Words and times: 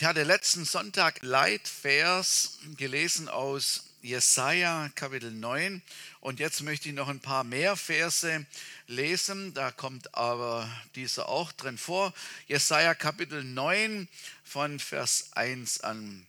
Ich 0.00 0.06
hatte 0.06 0.22
letzten 0.22 0.64
Sonntag 0.64 1.18
Leitvers 1.20 2.58
gelesen 2.78 3.28
aus 3.28 3.90
Jesaja 4.00 4.88
Kapitel 4.94 5.30
9 5.30 5.82
und 6.20 6.40
jetzt 6.40 6.62
möchte 6.62 6.88
ich 6.88 6.94
noch 6.94 7.08
ein 7.08 7.20
paar 7.20 7.44
mehr 7.44 7.76
Verse 7.76 8.46
lesen. 8.86 9.52
Da 9.52 9.70
kommt 9.70 10.14
aber 10.14 10.66
dieser 10.94 11.28
auch 11.28 11.52
drin 11.52 11.76
vor. 11.76 12.14
Jesaja 12.48 12.94
Kapitel 12.94 13.44
9 13.44 14.08
von 14.42 14.80
Vers 14.80 15.32
1 15.34 15.82
an. 15.82 16.26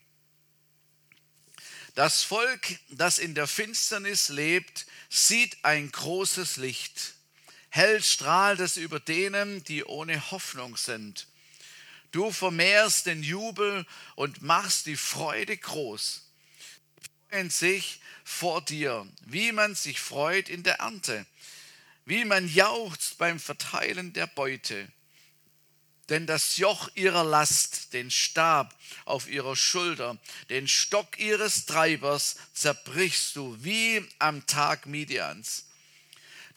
Das 1.96 2.24
Volk, 2.24 2.78
das 2.90 3.20
in 3.20 3.36
der 3.36 3.48
Finsternis 3.48 4.28
lebt, 4.28 4.86
sieht 5.10 5.64
ein 5.64 5.90
großes 5.90 6.58
Licht. 6.58 7.14
Hell 7.70 8.04
strahlt 8.04 8.60
es 8.60 8.76
über 8.76 9.00
denen, 9.00 9.64
die 9.64 9.86
ohne 9.86 10.30
Hoffnung 10.32 10.76
sind. 10.76 11.26
Du 12.12 12.32
vermehrst 12.32 13.06
den 13.06 13.24
Jubel 13.24 13.86
und 14.16 14.42
machst 14.42 14.86
die 14.86 14.98
Freude 14.98 15.58
groß. 15.58 16.30
Freuen 17.30 17.50
sich 17.50 18.02
vor 18.26 18.62
dir, 18.62 19.08
wie 19.26 19.54
man 19.54 19.76
sich 19.76 20.02
freut 20.02 20.50
in 20.50 20.64
der 20.64 20.80
Ernte, 20.80 21.26
wie 22.06 22.26
man 22.26 22.48
jauchzt 22.54 23.18
beim 23.18 23.40
Verteilen 23.40 24.12
der 24.12 24.28
Beute. 24.28 24.92
Denn 26.10 26.28
das 26.28 26.58
Joch 26.58 26.90
ihrer 26.96 27.24
Last, 27.24 27.94
den 27.94 28.12
Stab 28.12 28.78
auf 29.06 29.30
ihrer 29.30 29.56
Schulter, 29.56 30.18
den 30.50 30.68
Stock 30.68 31.18
ihres 31.18 31.66
Treibers 31.66 32.36
zerbrichst 32.54 33.38
du 33.38 33.56
wie 33.64 34.06
am 34.20 34.46
Tag 34.46 34.86
Midians. 34.86 35.71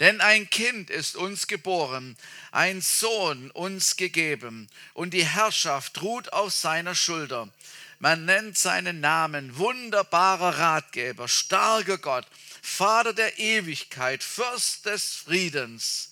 Denn 0.00 0.20
ein 0.20 0.50
Kind 0.50 0.90
ist 0.90 1.16
uns 1.16 1.46
geboren, 1.46 2.16
ein 2.50 2.80
Sohn 2.80 3.50
uns 3.52 3.96
gegeben, 3.96 4.68
und 4.92 5.14
die 5.14 5.24
Herrschaft 5.24 6.02
ruht 6.02 6.32
auf 6.32 6.52
seiner 6.52 6.94
Schulter. 6.94 7.48
Man 7.98 8.24
nennt 8.24 8.58
seinen 8.58 9.00
Namen 9.00 9.56
wunderbarer 9.56 10.58
Ratgeber, 10.58 11.28
starker 11.28 11.98
Gott, 11.98 12.26
Vater 12.60 13.12
der 13.12 13.38
Ewigkeit, 13.38 14.22
Fürst 14.22 14.86
des 14.86 15.14
Friedens. 15.14 16.10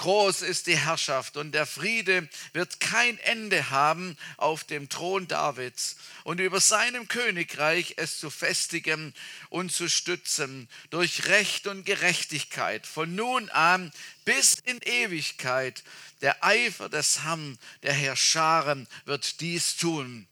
Groß 0.00 0.40
ist 0.40 0.66
die 0.66 0.78
Herrschaft 0.78 1.36
und 1.36 1.52
der 1.52 1.66
Friede 1.66 2.26
wird 2.54 2.80
kein 2.80 3.18
Ende 3.18 3.68
haben 3.68 4.16
auf 4.38 4.64
dem 4.64 4.88
Thron 4.88 5.28
Davids 5.28 5.96
und 6.24 6.40
über 6.40 6.58
seinem 6.58 7.06
Königreich 7.06 7.96
es 7.98 8.18
zu 8.18 8.30
festigen 8.30 9.12
und 9.50 9.70
zu 9.70 9.90
stützen 9.90 10.70
durch 10.88 11.26
Recht 11.26 11.66
und 11.66 11.84
Gerechtigkeit 11.84 12.86
von 12.86 13.14
nun 13.14 13.50
an 13.50 13.92
bis 14.24 14.54
in 14.64 14.80
Ewigkeit. 14.80 15.84
Der 16.22 16.42
Eifer 16.42 16.88
des 16.88 17.22
Herrn, 17.24 17.58
der 17.82 17.92
Herr 17.92 18.16
Scharen, 18.16 18.88
wird 19.04 19.42
dies 19.42 19.76
tun 19.76 20.26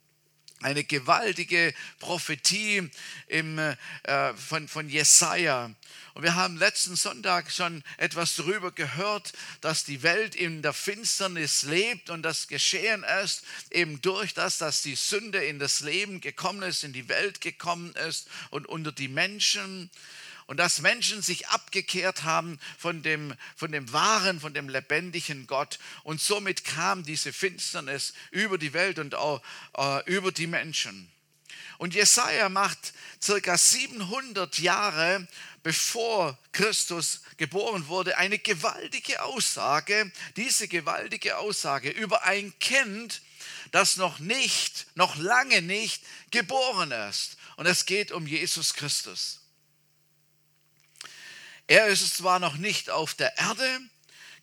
eine 0.61 0.83
gewaltige 0.83 1.73
Prophetie 2.01 2.91
im, 3.29 3.59
äh, 3.59 4.35
von, 4.35 4.67
von 4.67 4.89
Jesaja. 4.89 5.71
Und 6.19 6.25
wir 6.25 6.35
haben 6.35 6.57
letzten 6.57 6.97
Sonntag 6.97 7.53
schon 7.53 7.85
etwas 7.97 8.35
darüber 8.35 8.73
gehört, 8.73 9.33
dass 9.61 9.85
die 9.85 10.03
Welt 10.03 10.35
in 10.35 10.63
der 10.63 10.73
Finsternis 10.73 11.63
lebt 11.63 12.11
und 12.11 12.25
das 12.25 12.49
geschehen 12.49 13.05
ist 13.23 13.45
eben 13.71 14.03
durch 14.03 14.35
das, 14.35 14.59
dass 14.59 14.83
die 14.83 14.97
Sünde 14.97 15.45
in 15.45 15.61
das 15.61 15.79
Leben 15.79 16.21
gekommen 16.21 16.63
ist, 16.63 16.83
in 16.83 16.93
die 16.93 17.09
Welt 17.09 17.41
gekommen 17.41 17.95
ist 18.09 18.27
und 18.51 18.67
unter 18.67 18.91
die 18.91 19.07
Menschen 19.07 19.91
und 20.47 20.57
dass 20.57 20.81
Menschen 20.81 21.23
sich 21.23 21.47
abgekehrt 21.51 22.25
haben 22.25 22.59
von 22.77 23.05
dem, 23.05 23.33
von 23.55 23.71
dem 23.71 23.93
wahren, 23.93 24.41
von 24.41 24.53
dem 24.53 24.69
lebendigen 24.69 25.47
Gott. 25.47 25.79
Und 26.03 26.21
somit 26.21 26.65
kam 26.65 27.05
diese 27.05 27.33
Finsternis 27.33 28.13
über 28.33 28.59
die 28.59 28.73
Welt 28.73 28.99
und 28.99 29.15
auch 29.15 29.41
äh, 29.77 30.05
über 30.13 30.33
die 30.33 30.49
Menschen. 30.49 31.09
Und 31.79 31.95
Jesaja 31.95 32.49
macht 32.49 32.93
circa 33.23 33.57
700 33.57 34.59
Jahre 34.59 35.29
bevor 35.63 36.39
Christus 36.53 37.23
geboren 37.37 37.89
wurde, 37.89 38.17
eine 38.17 38.39
gewaltige 38.39 39.23
Aussage, 39.23 40.11
diese 40.37 40.69
gewaltige 40.69 41.39
Aussage 41.39 41.91
über 41.91 42.25
ein 42.25 42.59
Kind, 42.59 43.23
das 43.71 43.97
noch 43.97 44.19
nicht, 44.19 44.87
noch 44.95 45.17
lange 45.17 45.63
nicht 45.63 46.03
geboren 46.31 46.91
ist. 46.91 47.37
Und 47.57 47.67
es 47.67 47.87
geht 47.87 48.13
um 48.13 48.27
Jesus 48.27 48.75
Christus. 48.75 49.41
Er 51.67 51.87
ist 51.89 52.17
zwar 52.17 52.39
noch 52.39 52.57
nicht 52.57 52.89
auf 52.89 53.15
der 53.15 53.37
Erde, 53.37 53.81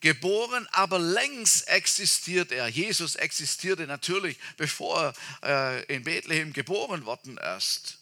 geboren, 0.06 0.68
aber 0.72 1.00
längst 1.00 1.68
existiert 1.68 2.52
er. 2.52 2.68
Jesus 2.68 3.16
existierte 3.16 3.88
natürlich, 3.88 4.38
bevor 4.56 5.16
er 5.42 5.90
äh, 5.90 5.96
in 5.96 6.04
Bethlehem 6.04 6.54
geboren 6.54 7.06
worden 7.06 7.40
ist. 7.58 7.98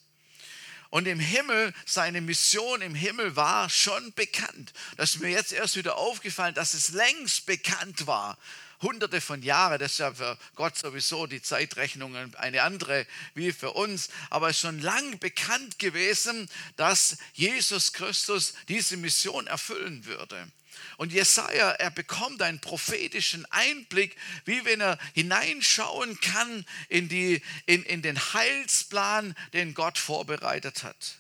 Und 0.93 1.07
im 1.07 1.19
Himmel, 1.19 1.73
seine 1.87 2.21
Mission 2.21 2.83
im 2.83 2.93
Himmel 2.93 3.35
war 3.35 3.67
schon 3.67 4.13
bekannt. 4.13 4.73
Das 4.95 5.15
ist 5.15 5.21
mir 5.21 5.31
jetzt 5.31 5.51
erst 5.51 5.75
wieder 5.75 5.97
aufgefallen, 5.97 6.53
dass 6.53 6.75
es 6.75 6.89
längst 6.89 7.47
bekannt 7.47 8.05
war. 8.05 8.37
Hunderte 8.79 9.19
von 9.19 9.41
Jahren, 9.41 9.79
das 9.79 9.93
ist 9.93 9.97
ja 9.97 10.13
für 10.13 10.37
Gott 10.53 10.77
sowieso 10.77 11.25
die 11.25 11.41
Zeitrechnung 11.41 12.15
eine 12.35 12.61
andere 12.61 13.07
wie 13.33 13.51
für 13.51 13.71
uns, 13.71 14.09
aber 14.29 14.49
es 14.49 14.57
ist 14.57 14.61
schon 14.61 14.81
lang 14.81 15.17
bekannt 15.17 15.79
gewesen, 15.79 16.47
dass 16.75 17.17
Jesus 17.33 17.93
Christus 17.93 18.53
diese 18.67 18.95
Mission 18.95 19.47
erfüllen 19.47 20.05
würde. 20.05 20.47
Und 20.97 21.11
Jesaja, 21.11 21.71
er 21.71 21.91
bekommt 21.91 22.41
einen 22.41 22.61
prophetischen 22.61 23.45
Einblick, 23.51 24.15
wie 24.45 24.63
wenn 24.65 24.81
er 24.81 24.97
hineinschauen 25.13 26.19
kann 26.19 26.65
in, 26.89 27.09
die, 27.09 27.41
in, 27.65 27.83
in 27.83 28.01
den 28.01 28.17
Heilsplan, 28.17 29.35
den 29.53 29.73
Gott 29.73 29.97
vorbereitet 29.97 30.83
hat. 30.83 31.17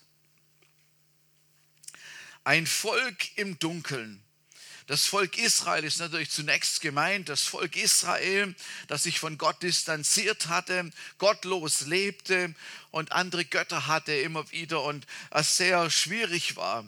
Ein 2.43 2.67
Volk 2.67 3.37
im 3.37 3.57
Dunkeln. 3.59 4.23
Das 4.87 5.05
Volk 5.05 5.37
Israel 5.37 5.85
ist 5.85 5.99
natürlich 5.99 6.29
zunächst 6.29 6.81
gemeint, 6.81 7.29
das 7.29 7.43
Volk 7.43 7.77
Israel, 7.77 8.53
das 8.87 9.03
sich 9.03 9.17
von 9.17 9.37
Gott 9.37 9.63
distanziert 9.63 10.47
hatte, 10.47 10.91
gottlos 11.19 11.81
lebte 11.81 12.53
und 12.91 13.13
andere 13.13 13.45
Götter 13.45 13.87
hatte 13.87 14.13
immer 14.13 14.51
wieder 14.51 14.83
und 14.83 15.07
es 15.31 15.55
sehr 15.55 15.89
schwierig 15.89 16.57
war. 16.57 16.85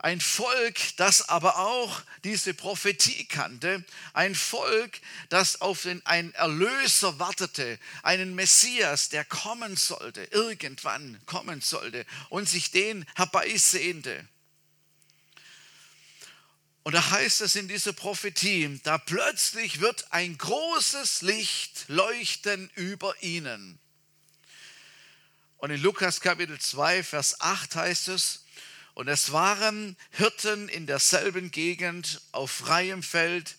Ein 0.00 0.20
Volk, 0.20 0.78
das 0.96 1.28
aber 1.28 1.58
auch 1.58 2.02
diese 2.22 2.54
Prophetie 2.54 3.24
kannte, 3.24 3.84
ein 4.12 4.36
Volk, 4.36 5.00
das 5.28 5.60
auf 5.60 5.86
einen 6.04 6.32
Erlöser 6.34 7.18
wartete, 7.18 7.80
einen 8.04 8.36
Messias, 8.36 9.08
der 9.08 9.24
kommen 9.24 9.76
sollte, 9.76 10.22
irgendwann 10.30 11.20
kommen 11.26 11.60
sollte 11.60 12.06
und 12.28 12.48
sich 12.48 12.70
den 12.70 13.04
herbeisehnte. 13.16 14.24
Und 16.84 16.94
da 16.94 17.10
heißt 17.10 17.40
es 17.40 17.56
in 17.56 17.66
dieser 17.66 17.92
Prophetie, 17.92 18.80
da 18.84 18.98
plötzlich 18.98 19.80
wird 19.80 20.12
ein 20.12 20.38
großes 20.38 21.22
Licht 21.22 21.86
leuchten 21.88 22.70
über 22.76 23.20
ihnen. 23.20 23.80
Und 25.58 25.72
in 25.72 25.82
Lukas 25.82 26.20
Kapitel 26.20 26.58
2, 26.58 27.02
Vers 27.02 27.40
8 27.40 27.74
heißt 27.74 28.08
es, 28.08 28.44
und 28.98 29.06
es 29.06 29.30
waren 29.30 29.96
Hirten 30.10 30.68
in 30.68 30.88
derselben 30.88 31.52
Gegend 31.52 32.20
auf 32.32 32.50
freiem 32.50 33.04
Feld, 33.04 33.54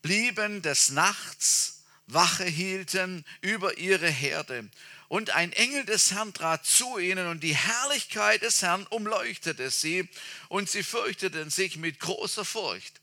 blieben 0.00 0.62
des 0.62 0.90
Nachts, 0.90 1.82
Wache 2.06 2.44
hielten 2.44 3.24
über 3.40 3.78
ihre 3.78 4.08
Herde. 4.08 4.70
Und 5.08 5.30
ein 5.30 5.52
Engel 5.54 5.84
des 5.84 6.12
Herrn 6.12 6.32
trat 6.34 6.64
zu 6.64 6.98
ihnen 6.98 7.26
und 7.26 7.42
die 7.42 7.56
Herrlichkeit 7.56 8.42
des 8.42 8.62
Herrn 8.62 8.86
umleuchtete 8.90 9.72
sie 9.72 10.08
und 10.48 10.70
sie 10.70 10.84
fürchteten 10.84 11.50
sich 11.50 11.76
mit 11.76 11.98
großer 11.98 12.44
Furcht. 12.44 13.00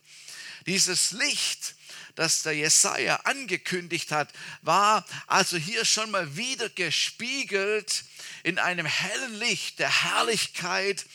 Dieses 0.67 1.11
Licht, 1.11 1.75
das 2.15 2.43
der 2.43 2.53
Jesaja 2.53 3.17
angekündigt 3.25 4.13
hat, 4.13 4.29
war 4.61 5.05
also 5.27 5.57
hier 5.57 5.83
schon 5.83 6.11
mal 6.11 6.37
wieder 6.37 6.69
gespiegelt 6.69 8.05
in 8.43 8.57
einem 8.57 8.85
hellen 8.85 9.37
Licht 9.37 9.79
der 9.79 10.03
Herrlichkeit 10.03 11.05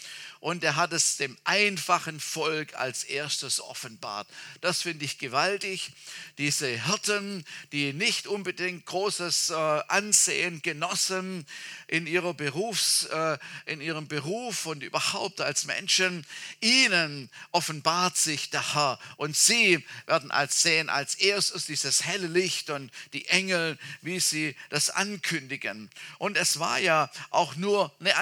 und 0.40 0.62
er 0.62 0.76
hat 0.76 0.92
es 0.92 1.16
dem 1.16 1.36
einfachen 1.44 2.20
Volk 2.20 2.74
als 2.74 3.04
erstes 3.04 3.60
offenbart. 3.60 4.28
Das 4.60 4.82
finde 4.82 5.04
ich 5.04 5.18
gewaltig. 5.18 5.92
Diese 6.38 6.66
Hirten, 6.66 7.44
die 7.72 7.92
nicht 7.92 8.26
unbedingt 8.26 8.86
großes 8.86 9.50
äh, 9.50 9.54
Ansehen 9.54 10.62
genossen 10.62 11.46
in, 11.86 12.06
ihrer 12.06 12.34
Berufs, 12.34 13.04
äh, 13.06 13.38
in 13.64 13.80
ihrem 13.80 14.08
Beruf 14.08 14.66
und 14.66 14.82
überhaupt 14.82 15.40
als 15.40 15.64
Menschen, 15.64 16.26
ihnen 16.60 17.30
offenbart 17.52 18.16
sich 18.16 18.50
der 18.50 18.74
Herr 18.74 18.98
und 19.16 19.36
sie 19.36 19.84
werden 20.06 20.30
als 20.30 20.62
sehen 20.62 20.88
als 20.88 21.14
erstes 21.14 21.66
dieses 21.66 22.04
helle 22.04 22.26
Licht 22.26 22.70
und 22.70 22.90
die 23.12 23.26
Engel, 23.28 23.78
wie 24.02 24.20
sie 24.20 24.54
das 24.70 24.90
ankündigen. 24.90 25.90
Und 26.18 26.36
es 26.36 26.58
war 26.58 26.78
ja 26.78 27.10
auch 27.30 27.56
nur 27.56 27.94
eine 28.00 28.14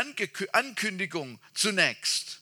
Ankündigung 0.53 1.39
zunächst. 1.55 2.14
Text. 2.15 2.41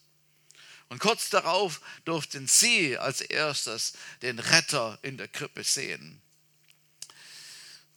Und 0.89 0.99
kurz 0.99 1.31
darauf 1.31 1.81
durften 2.05 2.47
sie 2.47 2.99
als 2.99 3.23
erstes 3.23 3.95
den 4.21 4.39
Retter 4.39 4.99
in 5.03 5.17
der 5.17 5.29
Krippe 5.29 5.65
sehen. 5.65 6.21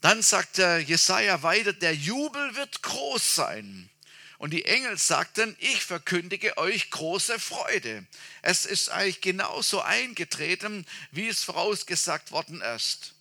Dann 0.00 0.22
sagt 0.22 0.58
der 0.58 0.80
Jesaja 0.80 1.42
weiter, 1.42 1.72
der 1.72 1.94
Jubel 1.94 2.56
wird 2.56 2.82
groß 2.82 3.34
sein. 3.34 3.90
Und 4.38 4.50
die 4.50 4.64
Engel 4.66 4.98
sagten, 4.98 5.56
ich 5.58 5.82
verkündige 5.82 6.56
euch 6.58 6.90
große 6.90 7.38
Freude. 7.38 8.06
Es 8.42 8.66
ist 8.66 8.90
eigentlich 8.90 9.22
genauso 9.22 9.80
eingetreten, 9.80 10.86
wie 11.10 11.28
es 11.28 11.42
vorausgesagt 11.42 12.32
worden 12.32 12.60
ist. 12.60 13.14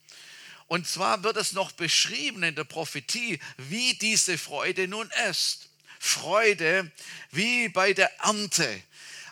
Und 0.67 0.87
zwar 0.87 1.23
wird 1.23 1.37
es 1.37 1.53
noch 1.53 1.71
beschrieben 1.71 2.43
in 2.43 2.55
der 2.55 2.65
Prophetie, 2.65 3.39
wie 3.57 3.93
diese 3.95 4.37
Freude 4.37 4.87
nun 4.87 5.09
ist. 5.29 5.69
Freude 6.05 6.91
wie 7.31 7.69
bei 7.69 7.93
der 7.93 8.11
Ernte. 8.19 8.67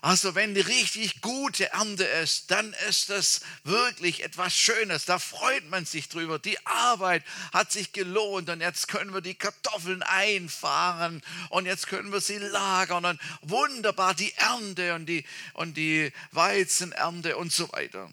Also 0.03 0.35
wenn 0.35 0.53
die 0.53 0.59
richtig 0.59 1.21
gute 1.21 1.71
Ernte 1.71 2.03
ist, 2.03 2.51
dann 2.51 2.75
ist 2.89 3.09
das 3.09 3.39
wirklich 3.63 4.21
etwas 4.21 4.53
Schönes. 4.53 5.05
Da 5.05 5.17
freut 5.17 5.69
man 5.69 5.85
sich 5.85 6.09
drüber. 6.09 6.39
Die 6.39 6.57
Arbeit 6.65 7.23
hat 7.53 7.71
sich 7.71 7.93
gelohnt 7.93 8.49
und 8.49 8.59
jetzt 8.59 8.89
können 8.89 9.13
wir 9.13 9.21
die 9.21 9.35
Kartoffeln 9.35 10.03
einfahren 10.03 11.21
und 11.51 11.67
jetzt 11.67 11.87
können 11.87 12.11
wir 12.11 12.19
sie 12.19 12.37
lagern 12.37 13.05
und 13.05 13.19
wunderbar 13.43 14.13
die 14.13 14.33
Ernte 14.33 14.93
und 14.93 15.05
die, 15.05 15.23
und 15.53 15.77
die 15.77 16.11
Weizenernte 16.31 17.37
und 17.37 17.53
so 17.53 17.71
weiter. 17.71 18.11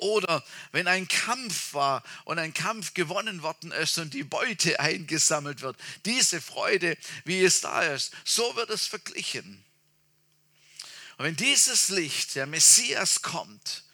Oder 0.00 0.44
wenn 0.72 0.86
ein 0.86 1.08
Kampf 1.08 1.74
war 1.74 2.02
und 2.24 2.38
ein 2.38 2.54
Kampf 2.54 2.94
gewonnen 2.94 3.42
worden 3.42 3.72
ist 3.72 3.98
und 3.98 4.14
die 4.14 4.24
Beute 4.24 4.80
eingesammelt 4.80 5.60
wird, 5.60 5.76
diese 6.04 6.40
Freude, 6.40 6.96
wie 7.24 7.42
es 7.42 7.60
da 7.60 7.82
ist, 7.82 8.12
so 8.24 8.56
wird 8.56 8.70
es 8.70 8.86
verglichen. 8.86 9.64
Und 11.16 11.24
wenn 11.24 11.36
dieses 11.36 11.88
Licht, 11.88 12.36
der 12.36 12.46
Messias 12.46 13.22
kommt, 13.22 13.84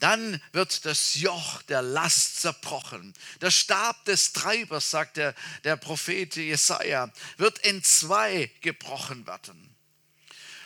dann 0.00 0.40
wird 0.52 0.84
das 0.84 1.14
Joch 1.14 1.62
der 1.62 1.82
Last 1.82 2.40
zerbrochen. 2.40 3.14
Der 3.40 3.50
Stab 3.50 4.04
des 4.04 4.32
Treibers, 4.32 4.90
sagt 4.90 5.16
der, 5.16 5.34
der 5.64 5.76
Prophet 5.76 6.36
Jesaja, 6.36 7.10
wird 7.36 7.58
in 7.60 7.82
zwei 7.82 8.50
gebrochen 8.60 9.26
werden. 9.26 9.74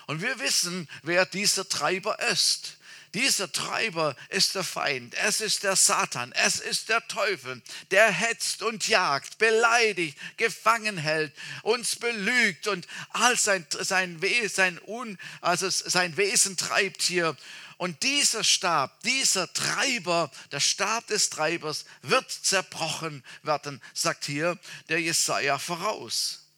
Und 0.07 0.23
wir 0.23 0.39
wissen, 0.41 0.89
wer 1.03 1.27
dieser 1.27 1.69
Treiber 1.69 2.19
ist. 2.31 2.78
Dieser 3.15 3.51
Treiber 3.51 4.15
ist 4.29 4.55
der 4.55 4.65
Feind, 4.65 5.15
es 5.15 5.41
ist 5.41 5.63
der 5.63 5.77
Satan, 5.77 6.33
es 6.33 6.61
ist 6.61 6.91
der 6.91 7.07
Teufel, 7.09 7.63
der 7.91 8.11
hetzt 8.11 8.63
und 8.63 8.87
jagt, 8.87 9.39
beleidigt, 9.39 10.19
gefangen 10.37 10.99
hält, 10.99 11.33
uns 11.63 11.97
belügt 11.97 12.67
und 12.67 12.87
all 13.11 13.37
sein, 13.37 13.67
sein, 13.81 14.21
sein, 14.53 14.79
Un, 14.87 15.19
also 15.41 15.71
sein 15.71 16.19
Wesen 16.19 16.59
treibt 16.59 17.01
hier. 17.01 17.35
Und 17.79 18.03
dieser 18.03 18.45
Stab, 18.45 19.01
dieser 19.05 19.51
Treiber, 19.53 20.31
der 20.51 20.61
Stab 20.61 21.07
des 21.07 21.31
Treibers 21.31 21.87
wird 22.03 22.31
zerbrochen 22.31 23.25
werden, 23.43 23.81
sagt 23.95 24.27
hier 24.27 24.59
der 24.89 25.01
Jesaja 25.01 25.59
voraus. 25.59 26.49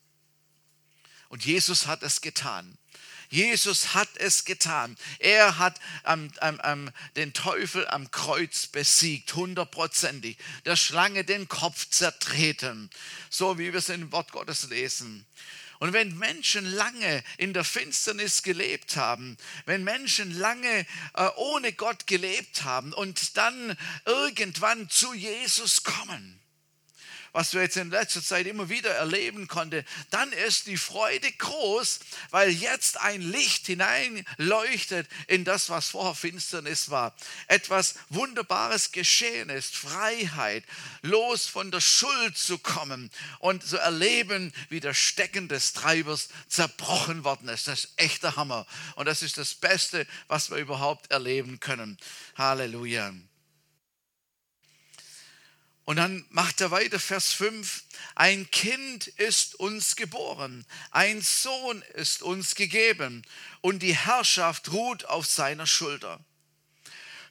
Und 1.29 1.45
Jesus 1.45 1.87
hat 1.87 2.03
es 2.03 2.23
getan. 2.23 2.77
Jesus 3.31 3.95
hat 3.95 4.09
es 4.17 4.45
getan. 4.45 4.97
Er 5.21 5.59
hat 5.59 5.81
ähm, 6.05 6.33
ähm, 6.43 6.61
ähm, 6.65 6.91
den 7.17 7.33
Teufel 7.33 7.87
am 7.89 8.11
Kreuz 8.11 8.67
besiegt, 8.67 9.35
hundertprozentig. 9.35 10.37
Der 10.65 10.77
Schlange 10.77 11.25
den 11.25 11.49
Kopf 11.49 11.89
zertreten, 11.89 12.91
so 13.31 13.59
wie 13.59 13.73
wir 13.73 13.79
es 13.79 13.89
im 13.89 14.11
Wort 14.13 14.33
Gottes 14.33 14.69
lesen. 14.69 15.25
Und 15.79 15.95
wenn 15.95 16.19
Menschen 16.19 16.67
lange 16.67 17.25
in 17.39 17.55
der 17.55 17.65
Finsternis 17.65 18.43
gelebt 18.43 18.97
haben, 18.97 19.39
wenn 19.65 19.83
Menschen 19.83 20.39
lange 20.39 20.87
äh, 21.15 21.29
ohne 21.37 21.73
Gott 21.73 22.07
gelebt 22.07 22.65
haben 22.65 22.93
und 22.93 23.39
dann 23.39 23.79
irgendwann 24.05 24.91
zu 24.91 25.15
Jesus 25.15 25.83
kommen, 25.83 26.41
was 27.33 27.55
wir 27.55 27.63
jetzt 27.63 27.77
in 27.77 27.91
letzter 27.91 28.23
Zeit 28.23 28.47
immer 28.47 28.69
wieder 28.69 28.91
erleben 28.91 29.49
konnten, 29.49 29.85
dann 30.11 30.33
ist 30.33 30.67
die 30.67 30.77
Freude 30.77 31.31
groß, 31.31 32.01
weil 32.31 32.51
jetzt 32.51 33.01
ein 33.01 33.23
Licht 33.23 33.67
hineinleuchtet 33.67 35.09
in 35.27 35.45
das, 35.45 35.71
was 35.71 35.89
vorher 35.89 36.15
Finsternis 36.15 36.91
war. 36.91 37.15
Etwas 37.47 37.95
Wunderbares 38.09 38.93
geschehen 38.93 39.49
ist, 39.49 39.77
Freiheit, 39.77 40.65
los 41.03 41.47
von 41.47 41.71
der 41.71 41.81
Schuld 41.81 42.37
zu 42.37 42.59
kommen 42.59 43.11
und 43.39 43.67
zu 43.67 43.79
erleben, 43.79 44.53
wie 44.69 44.81
der 44.81 44.95
Stecken 44.95 45.49
des 45.49 45.73
Treibers 45.73 46.29
zerbrochen 46.49 47.25
worden 47.25 47.49
ist. 47.49 47.69
Das 47.69 47.85
ist 47.85 47.93
echter 47.97 48.37
Hammer. 48.37 48.67
Und 48.97 49.07
das 49.07 49.23
ist 49.23 49.39
das 49.39 49.55
Beste, 49.55 50.07
was 50.29 50.51
wir 50.51 50.59
überhaupt 50.59 51.11
erleben 51.11 51.61
können. 51.61 51.99
Halleluja. 52.37 53.13
Und 55.91 55.97
dann 55.97 56.25
macht 56.31 56.61
er 56.61 56.71
weiter, 56.71 57.01
Vers 57.01 57.33
5, 57.33 57.83
ein 58.15 58.49
Kind 58.53 59.09
ist 59.09 59.57
uns 59.57 59.97
geboren, 59.97 60.65
ein 60.93 61.21
Sohn 61.21 61.83
ist 61.95 62.23
uns 62.23 62.55
gegeben 62.55 63.27
und 63.61 63.81
die 63.81 63.97
Herrschaft 63.97 64.71
ruht 64.71 65.05
auf 65.07 65.27
seiner 65.27 65.67
Schulter. 65.67 66.25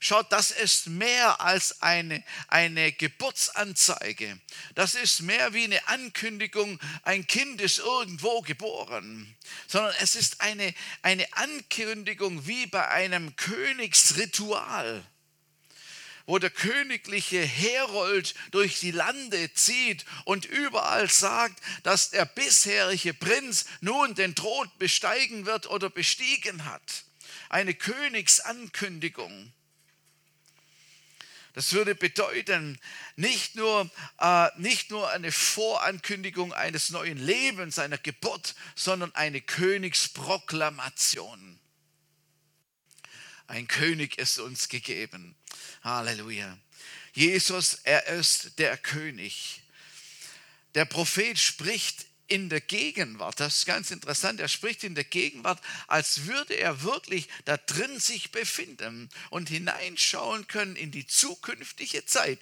Schaut, 0.02 0.30
das 0.34 0.52
ist 0.52 0.88
mehr 0.88 1.40
als 1.40 1.82
eine, 1.82 2.22
eine 2.50 2.92
Geburtsanzeige. 2.92 4.38
Das 4.76 4.94
ist 4.94 5.22
mehr 5.22 5.54
wie 5.54 5.64
eine 5.64 5.88
Ankündigung, 5.88 6.82
ein 7.04 7.26
Kind 7.28 7.62
ist 7.62 7.80
irgendwo 7.80 8.42
geboren. 8.42 9.38
Sondern 9.68 9.96
es 10.02 10.16
ist 10.16 10.42
eine, 10.42 10.74
eine 11.02 11.32
Ankündigung 11.32 12.46
wie 12.46 12.68
bei 12.68 12.86
einem 12.90 13.38
Königsritual 13.38 15.06
wo 16.30 16.38
der 16.38 16.52
königliche 16.52 17.42
Herold 17.42 18.36
durch 18.52 18.80
die 18.80 18.92
Lande 18.92 19.52
zieht 19.56 20.06
und 20.26 20.46
überall 20.46 21.10
sagt, 21.10 21.60
dass 21.82 22.12
der 22.12 22.26
bisherige 22.26 23.16
Prinz 23.16 23.66
nun 23.82 24.14
den 24.14 24.36
Thron 24.36 24.70
besteigen 24.78 25.48
wird 25.48 25.66
oder 25.66 25.90
bestiegen 25.90 26.66
hat. 26.66 27.06
Eine 27.50 27.74
Königsankündigung. 27.74 29.52
Das 31.54 31.74
würde 31.74 31.96
bedeuten, 31.96 32.80
nicht 33.16 33.56
nur, 33.56 33.90
äh, 34.20 34.50
nicht 34.58 34.92
nur 34.92 35.10
eine 35.10 35.32
Vorankündigung 35.32 36.54
eines 36.54 36.92
neuen 36.92 37.18
Lebens, 37.18 37.80
einer 37.80 37.98
Geburt, 37.98 38.54
sondern 38.76 39.16
eine 39.16 39.42
Königsproklamation. 39.42 41.59
Ein 43.50 43.68
König 43.68 44.20
ist 44.20 44.38
uns 44.38 44.70
gegeben. 44.70 45.36
Halleluja. 45.84 46.56
Jesus, 47.14 47.80
er 47.84 48.06
ist 48.06 48.60
der 48.60 48.78
König. 48.78 49.64
Der 50.76 50.86
Prophet 50.86 51.40
spricht 51.40 52.06
in 52.28 52.50
der 52.50 52.62
Gegenwart. 52.62 53.40
Das 53.40 53.58
ist 53.58 53.66
ganz 53.66 53.90
interessant. 53.90 54.40
Er 54.40 54.50
spricht 54.50 54.84
in 54.84 54.94
der 54.94 55.04
Gegenwart, 55.04 55.60
als 55.88 56.28
würde 56.28 56.54
er 56.54 56.84
wirklich 56.84 57.28
da 57.46 57.58
drin 57.58 58.00
sich 58.00 58.32
befinden 58.32 59.10
und 59.32 59.50
hineinschauen 59.50 60.46
können 60.46 60.76
in 60.76 60.92
die 60.92 61.08
zukünftige 61.08 62.06
Zeit. 62.06 62.38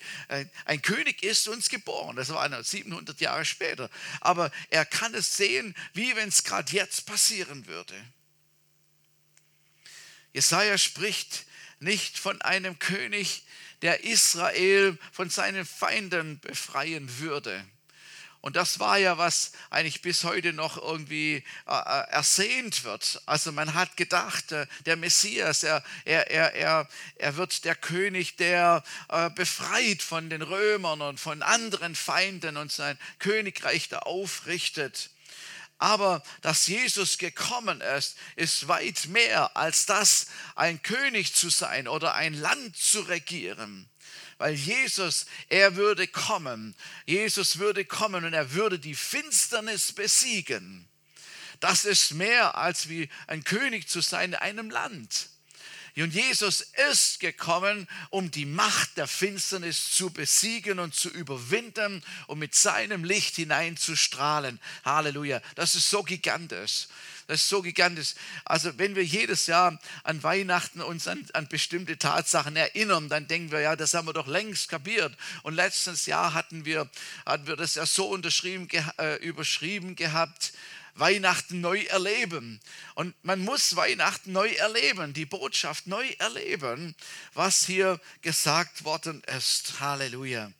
Ein 0.65 0.81
König 0.81 1.23
ist 1.23 1.47
uns 1.47 1.69
geboren. 1.69 2.17
Das 2.17 2.31
war 2.31 2.61
700 2.61 3.21
Jahre 3.21 3.45
später. 3.45 3.89
Aber 4.19 4.51
er 4.71 4.85
kann 4.85 5.13
es 5.13 5.37
sehen, 5.37 5.73
wie 5.93 6.13
wenn 6.17 6.27
es 6.27 6.43
gerade 6.43 6.73
jetzt 6.73 7.05
passieren 7.05 7.65
würde. 7.65 7.95
Jesaja 10.38 10.77
spricht 10.77 11.46
nicht 11.79 12.20
von 12.20 12.39
einem 12.44 12.77
König, 12.77 13.41
der 13.82 14.03
Israel 14.03 14.96
von 15.12 15.32
seinen 15.32 15.65
Feinden 15.65 16.39
befreien 16.41 17.17
würde. 17.17 17.65
Und 18.41 18.56
das 18.56 18.79
war 18.79 19.00
ja, 19.00 19.17
was 19.17 19.53
eigentlich 19.72 20.03
bis 20.03 20.24
heute 20.24 20.53
noch 20.53 20.77
irgendwie 20.77 21.44
äh, 21.65 21.72
äh 21.72 22.12
ersehnt 22.12 22.84
wird. 22.84 23.20
Also 23.25 23.51
man 23.51 23.74
hat 23.74 23.98
gedacht, 23.98 24.51
äh, 24.51 24.67
der 24.86 24.96
Messias, 24.96 25.63
er, 25.63 25.84
er, 26.06 26.29
er, 26.29 26.53
er, 26.53 26.89
er 27.15 27.36
wird 27.38 27.65
der 27.65 27.74
König, 27.74 28.36
der 28.36 28.84
äh, 29.10 29.32
befreit 29.32 30.03
von 30.03 30.29
den 30.29 30.44
Römern 30.44 31.01
und 31.01 31.20
von 31.20 31.41
anderen 31.41 31.96
Feinden 31.96 32.58
und 32.58 32.72
sein 32.72 33.00
Königreich 33.17 33.89
da 33.89 34.00
aufrichtet. 34.01 35.10
Aber 35.79 36.24
dass 36.41 36.67
Jesus 36.67 37.17
gekommen 37.17 37.81
ist, 37.81 38.17
ist 38.36 38.67
weit 38.67 39.07
mehr 39.07 39.55
als 39.55 39.86
das, 39.86 40.27
ein 40.55 40.81
König 40.81 41.34
zu 41.34 41.50
sein 41.50 41.88
oder 41.88 42.15
ein 42.15 42.34
Land 42.34 42.75
zu 42.75 43.01
regieren. 43.01 43.88
Weil 44.39 44.53
Jesus, 44.53 45.25
er 45.50 45.75
würde 45.75 46.07
kommen. 46.07 46.75
Jesus 47.05 47.60
würde 47.60 47.86
kommen 47.86 48.25
und 48.25 48.34
er 48.34 48.53
würde 48.53 48.79
die 48.79 48.96
Finsternis 48.96 49.93
besiegen. 49.93 50.88
Das 51.60 51.86
ist 51.86 52.13
mehr 52.13 52.55
als 52.55 52.88
wie 52.89 53.10
ein 53.25 53.43
König 53.43 53.88
zu 53.88 54.01
sein 54.01 54.34
in 54.34 54.36
einem 54.36 54.69
Land. 54.69 55.29
Und 55.97 56.13
Jesus 56.13 56.61
ist 56.91 57.19
gekommen, 57.19 57.87
um 58.11 58.29
die 58.29 58.45
Macht 58.45 58.97
der 58.97 59.07
Finsternis 59.07 59.91
zu 59.91 60.11
besiegen 60.11 60.79
und 60.79 60.93
zu 60.93 61.09
überwinden 61.09 62.03
und 62.27 62.37
mit 62.37 62.53
seinem 62.53 63.03
Licht 63.03 63.35
hineinzustrahlen. 63.35 64.59
Halleluja. 64.85 65.41
Das 65.55 65.73
ist 65.73 65.89
so 65.89 66.03
gigantisch. 66.03 66.87
Das 67.27 67.41
ist 67.41 67.49
so 67.49 67.61
gigantisch. 67.61 68.13
Also 68.45 68.77
wenn 68.77 68.95
wir 68.95 69.03
jedes 69.03 69.47
Jahr 69.47 69.77
an 70.03 70.23
Weihnachten 70.23 70.81
uns 70.81 71.09
an, 71.09 71.27
an, 71.33 71.47
bestimmte 71.47 71.97
Tatsachen 71.97 72.55
erinnern, 72.55 73.09
dann 73.09 73.27
denken 73.27 73.51
wir, 73.51 73.59
ja, 73.59 73.75
das 73.75 73.93
haben 73.93 74.07
wir 74.07 74.13
doch 74.13 74.27
längst 74.27 74.69
kapiert. 74.69 75.13
Und 75.43 75.53
letztes 75.53 76.05
Jahr 76.05 76.33
hatten 76.33 76.63
wir, 76.63 76.89
hatten 77.25 77.47
wir 77.47 77.57
das 77.57 77.75
ja 77.75 77.85
so 77.85 78.07
unterschrieben, 78.07 78.69
äh, 78.97 79.15
überschrieben 79.17 79.97
gehabt, 79.97 80.53
Weihnachten 80.99 81.61
neu 81.61 81.81
erleben. 81.83 82.59
Und 82.95 83.15
man 83.23 83.39
muss 83.39 83.75
Weihnachten 83.75 84.31
neu 84.31 84.49
erleben, 84.49 85.13
die 85.13 85.25
Botschaft 85.25 85.87
neu 85.87 86.07
erleben, 86.19 86.95
was 87.33 87.65
hier 87.65 87.99
gesagt 88.21 88.83
worden 88.83 89.23
ist. 89.37 89.79
Halleluja. 89.79 90.51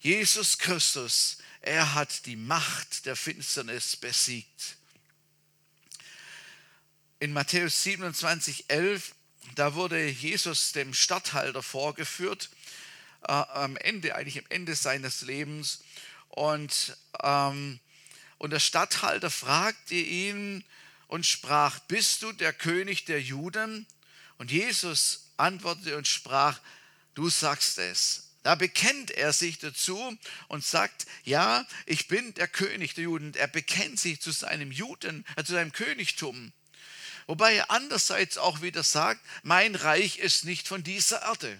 Jesus 0.00 0.58
Christus, 0.58 1.38
er 1.60 1.94
hat 1.94 2.26
die 2.26 2.36
Macht 2.36 3.06
der 3.06 3.16
Finsternis 3.16 3.96
besiegt 3.96 4.76
in 7.20 7.34
Matthäus 7.34 7.82
27, 7.82 8.64
11, 8.68 9.14
da 9.54 9.74
wurde 9.74 10.08
Jesus 10.08 10.72
dem 10.72 10.94
Statthalter 10.94 11.62
vorgeführt, 11.62 12.48
äh, 13.28 13.32
am 13.32 13.76
Ende, 13.76 14.14
eigentlich 14.14 14.38
am 14.38 14.46
Ende 14.48 14.74
seines 14.74 15.20
Lebens. 15.20 15.80
Und, 16.28 16.96
ähm, 17.22 17.78
und 18.40 18.52
der 18.52 18.58
Statthalter 18.58 19.30
fragte 19.30 19.94
ihn 19.96 20.64
und 21.08 21.26
sprach, 21.26 21.78
bist 21.80 22.22
du 22.22 22.32
der 22.32 22.54
König 22.54 23.04
der 23.04 23.20
Juden? 23.20 23.86
Und 24.38 24.50
Jesus 24.50 25.26
antwortete 25.36 25.98
und 25.98 26.08
sprach, 26.08 26.58
du 27.12 27.28
sagst 27.28 27.76
es. 27.76 28.30
Da 28.42 28.54
bekennt 28.54 29.10
er 29.10 29.34
sich 29.34 29.58
dazu 29.58 30.16
und 30.48 30.64
sagt, 30.64 31.04
ja, 31.22 31.66
ich 31.84 32.08
bin 32.08 32.32
der 32.32 32.48
König 32.48 32.94
der 32.94 33.04
Juden. 33.04 33.34
Er 33.34 33.46
bekennt 33.46 34.00
sich 34.00 34.22
zu 34.22 34.30
seinem 34.30 34.72
Juden, 34.72 35.26
äh, 35.36 35.44
zu 35.44 35.52
seinem 35.52 35.72
Königtum. 35.72 36.54
Wobei 37.26 37.56
er 37.56 37.70
andererseits 37.70 38.38
auch 38.38 38.62
wieder 38.62 38.82
sagt, 38.82 39.20
mein 39.42 39.74
Reich 39.74 40.16
ist 40.16 40.46
nicht 40.46 40.66
von 40.66 40.82
dieser 40.82 41.20
Erde. 41.20 41.58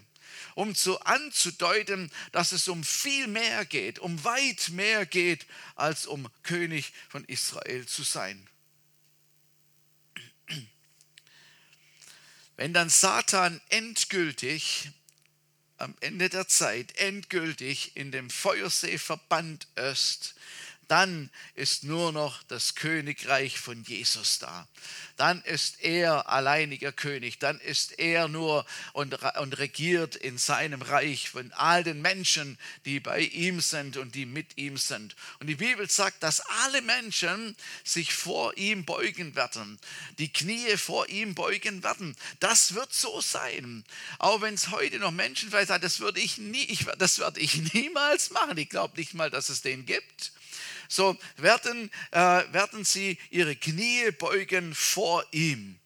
Um 0.60 0.74
zu 0.74 1.00
anzudeuten, 1.00 2.12
dass 2.32 2.52
es 2.52 2.68
um 2.68 2.84
viel 2.84 3.28
mehr 3.28 3.64
geht, 3.64 3.98
um 3.98 4.22
weit 4.24 4.68
mehr 4.68 5.06
geht, 5.06 5.46
als 5.74 6.04
um 6.04 6.28
König 6.42 6.92
von 7.08 7.24
Israel 7.24 7.86
zu 7.86 8.02
sein. 8.02 8.46
Wenn 12.56 12.74
dann 12.74 12.90
Satan 12.90 13.58
endgültig 13.70 14.90
am 15.78 15.94
Ende 16.00 16.28
der 16.28 16.46
Zeit 16.46 16.94
endgültig 16.98 17.96
in 17.96 18.12
dem 18.12 18.28
Feuersee 18.28 18.98
verbannt 18.98 19.66
ist, 19.76 20.34
dann 20.90 21.30
ist 21.54 21.84
nur 21.84 22.10
noch 22.10 22.42
das 22.42 22.74
Königreich 22.74 23.60
von 23.60 23.84
Jesus 23.84 24.40
da. 24.40 24.66
Dann 25.16 25.40
ist 25.42 25.80
er 25.82 26.28
alleiniger 26.28 26.90
König, 26.90 27.38
dann 27.38 27.60
ist 27.60 28.00
er 28.00 28.26
nur 28.26 28.66
und, 28.92 29.14
und 29.14 29.58
regiert 29.58 30.16
in 30.16 30.36
seinem 30.36 30.82
Reich 30.82 31.30
von 31.30 31.52
all 31.52 31.84
den 31.84 32.02
Menschen, 32.02 32.58
die 32.86 32.98
bei 32.98 33.20
ihm 33.20 33.60
sind 33.60 33.98
und 33.98 34.16
die 34.16 34.26
mit 34.26 34.58
ihm 34.58 34.76
sind. 34.76 35.14
Und 35.38 35.46
die 35.46 35.54
Bibel 35.54 35.88
sagt, 35.88 36.24
dass 36.24 36.40
alle 36.64 36.82
Menschen 36.82 37.54
sich 37.84 38.12
vor 38.12 38.56
ihm 38.56 38.84
beugen 38.84 39.36
werden, 39.36 39.78
die 40.18 40.32
Knie 40.32 40.76
vor 40.76 41.08
ihm 41.08 41.36
beugen 41.36 41.84
werden. 41.84 42.16
Das 42.40 42.74
wird 42.74 42.92
so 42.92 43.20
sein. 43.20 43.84
Auch 44.18 44.40
wenn 44.40 44.54
es 44.54 44.72
heute 44.72 44.98
noch 44.98 45.12
Menschen 45.12 45.50
vielleicht 45.50 45.68
sagen, 45.68 45.82
das 45.82 46.00
würde 46.00 46.18
ich 46.18 46.38
nie, 46.38 46.64
ich, 46.64 46.86
das 46.98 47.20
werde 47.20 47.38
ich 47.38 47.72
niemals 47.74 48.30
machen. 48.30 48.58
Ich 48.58 48.70
glaube 48.70 48.98
nicht 48.98 49.14
mal, 49.14 49.30
dass 49.30 49.50
es 49.50 49.62
den 49.62 49.86
gibt 49.86 50.32
so 50.90 51.16
werden, 51.36 51.90
äh, 52.10 52.18
werden 52.18 52.84
sie 52.84 53.16
ihre 53.30 53.56
Knie 53.56 54.10
beugen 54.10 54.74
vor 54.74 55.24
ihm. 55.30 55.78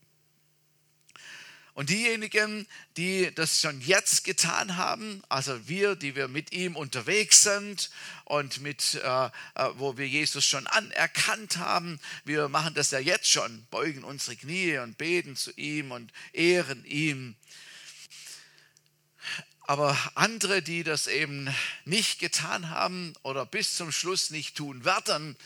Und 1.75 1.91
diejenigen, 1.91 2.69
die 2.97 3.35
das 3.35 3.61
schon 3.61 3.81
jetzt 3.81 4.23
getan 4.23 4.77
haben, 4.77 5.23
also 5.29 5.69
wir, 5.69 5.97
die 5.97 6.15
wir 6.15 6.29
mit 6.29 6.53
ihm 6.53 6.77
unterwegs 6.77 7.43
sind 7.43 7.91
und 8.25 8.61
mit, 8.61 8.95
äh, 9.03 9.27
äh 9.27 9.31
wo 9.75 9.99
wir 9.99 10.07
Jesus 10.07 10.45
schon 10.45 10.69
anerkannt 10.69 11.57
haben, 11.57 11.99
wir 12.25 12.49
machen 12.49 12.75
das 12.75 12.93
ja 12.93 13.01
jetzt 13.01 13.29
schon, 13.29 13.67
beugen 13.73 14.05
unsere 14.05 14.37
Knie 14.37 14.79
und 14.79 14.99
beten 14.99 15.35
zu 15.35 15.51
ihm 15.57 15.91
und 15.91 16.13
ehren 16.33 16.85
ihm. 16.85 17.35
Aber 19.67 19.99
andere, 20.15 20.61
die 20.61 20.85
das 20.85 21.07
eben 21.07 21.53
nicht 21.87 22.19
getan 22.19 22.69
haben 22.69 23.15
oder 23.23 23.47
bis 23.47 23.77
zum 23.77 23.93
Schluss 23.93 24.31
nicht 24.31 24.57
tun 24.57 24.85
werden, 24.85 25.37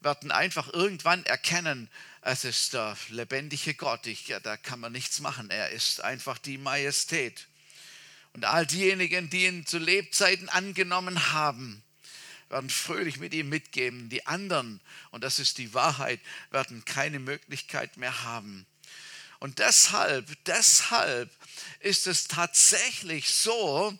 werden 0.00 0.30
einfach 0.30 0.72
irgendwann 0.72 1.24
erkennen, 1.26 1.88
es 2.22 2.44
ist 2.44 2.72
der 2.72 2.96
lebendige 3.10 3.74
Gott. 3.74 4.06
Ich, 4.06 4.28
ja, 4.28 4.40
da 4.40 4.56
kann 4.56 4.80
man 4.80 4.92
nichts 4.92 5.20
machen. 5.20 5.50
Er 5.50 5.70
ist 5.70 6.00
einfach 6.00 6.38
die 6.38 6.56
Majestät. 6.56 7.46
Und 8.32 8.46
all 8.46 8.66
diejenigen, 8.66 9.28
die 9.28 9.44
ihn 9.44 9.66
zu 9.66 9.78
Lebzeiten 9.78 10.48
angenommen 10.48 11.32
haben, 11.32 11.82
werden 12.48 12.70
fröhlich 12.70 13.18
mit 13.18 13.34
ihm 13.34 13.50
mitgeben. 13.50 14.08
Die 14.08 14.26
anderen, 14.26 14.80
und 15.10 15.24
das 15.24 15.38
ist 15.38 15.58
die 15.58 15.74
Wahrheit, 15.74 16.20
werden 16.50 16.84
keine 16.84 17.18
Möglichkeit 17.18 17.96
mehr 17.98 18.22
haben. 18.22 18.66
Und 19.42 19.58
deshalb, 19.58 20.44
deshalb 20.44 21.28
ist 21.80 22.06
es 22.06 22.28
tatsächlich 22.28 23.34
so, 23.34 23.92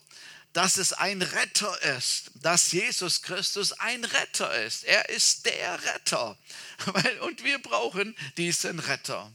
dass 0.52 0.76
es 0.76 0.92
ein 0.92 1.20
Retter 1.20 1.82
ist, 1.96 2.30
dass 2.36 2.70
Jesus 2.70 3.22
Christus 3.22 3.72
ein 3.72 4.04
Retter 4.04 4.54
ist. 4.62 4.84
Er 4.84 5.08
ist 5.08 5.46
der 5.46 5.82
Retter. 5.82 6.38
Und 7.22 7.42
wir 7.42 7.58
brauchen 7.58 8.14
diesen 8.36 8.78
Retter. 8.78 9.32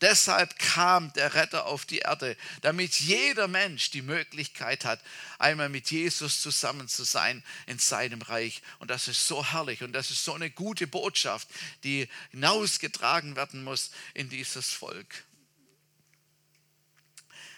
Deshalb 0.00 0.58
kam 0.58 1.12
der 1.12 1.34
Retter 1.34 1.66
auf 1.66 1.86
die 1.86 1.98
Erde, 1.98 2.36
damit 2.62 2.96
jeder 2.96 3.46
Mensch 3.46 3.92
die 3.92 4.02
Möglichkeit 4.02 4.84
hat, 4.84 5.00
einmal 5.38 5.68
mit 5.68 5.88
Jesus 5.88 6.42
zusammen 6.42 6.88
zu 6.88 7.04
sein 7.04 7.44
in 7.68 7.78
seinem 7.78 8.22
Reich. 8.22 8.60
Und 8.80 8.90
das 8.90 9.06
ist 9.06 9.24
so 9.28 9.46
herrlich 9.46 9.84
und 9.84 9.92
das 9.92 10.10
ist 10.10 10.24
so 10.24 10.34
eine 10.34 10.50
gute 10.50 10.88
Botschaft, 10.88 11.46
die 11.84 12.08
hinausgetragen 12.32 13.36
werden 13.36 13.62
muss 13.62 13.92
in 14.14 14.28
dieses 14.28 14.72
Volk. 14.72 15.24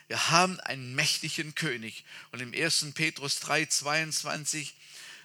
Wir 0.08 0.30
haben 0.30 0.60
einen 0.60 0.94
mächtigen 0.94 1.54
König. 1.54 2.04
Und 2.32 2.40
im 2.40 2.52
1. 2.52 2.92
Petrus 2.94 3.40
3, 3.40 3.66
22, 3.66 4.74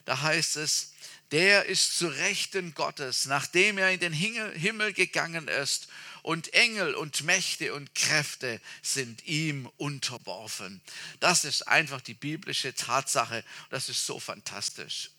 da 0.05 0.21
heißt 0.21 0.57
es, 0.57 0.93
der 1.31 1.65
ist 1.65 1.97
zu 1.97 2.07
Rechten 2.07 2.73
Gottes, 2.73 3.25
nachdem 3.25 3.77
er 3.77 3.91
in 3.91 3.99
den 3.99 4.13
Himmel 4.13 4.93
gegangen 4.93 5.47
ist, 5.47 5.87
und 6.23 6.53
Engel 6.53 6.93
und 6.93 7.23
Mächte 7.23 7.73
und 7.73 7.95
Kräfte 7.95 8.61
sind 8.83 9.25
ihm 9.25 9.67
unterworfen. 9.77 10.81
Das 11.19 11.45
ist 11.45 11.67
einfach 11.67 12.01
die 12.01 12.13
biblische 12.13 12.75
Tatsache. 12.75 13.43
Das 13.71 13.89
ist 13.89 14.05
so 14.05 14.19
fantastisch. 14.19 15.09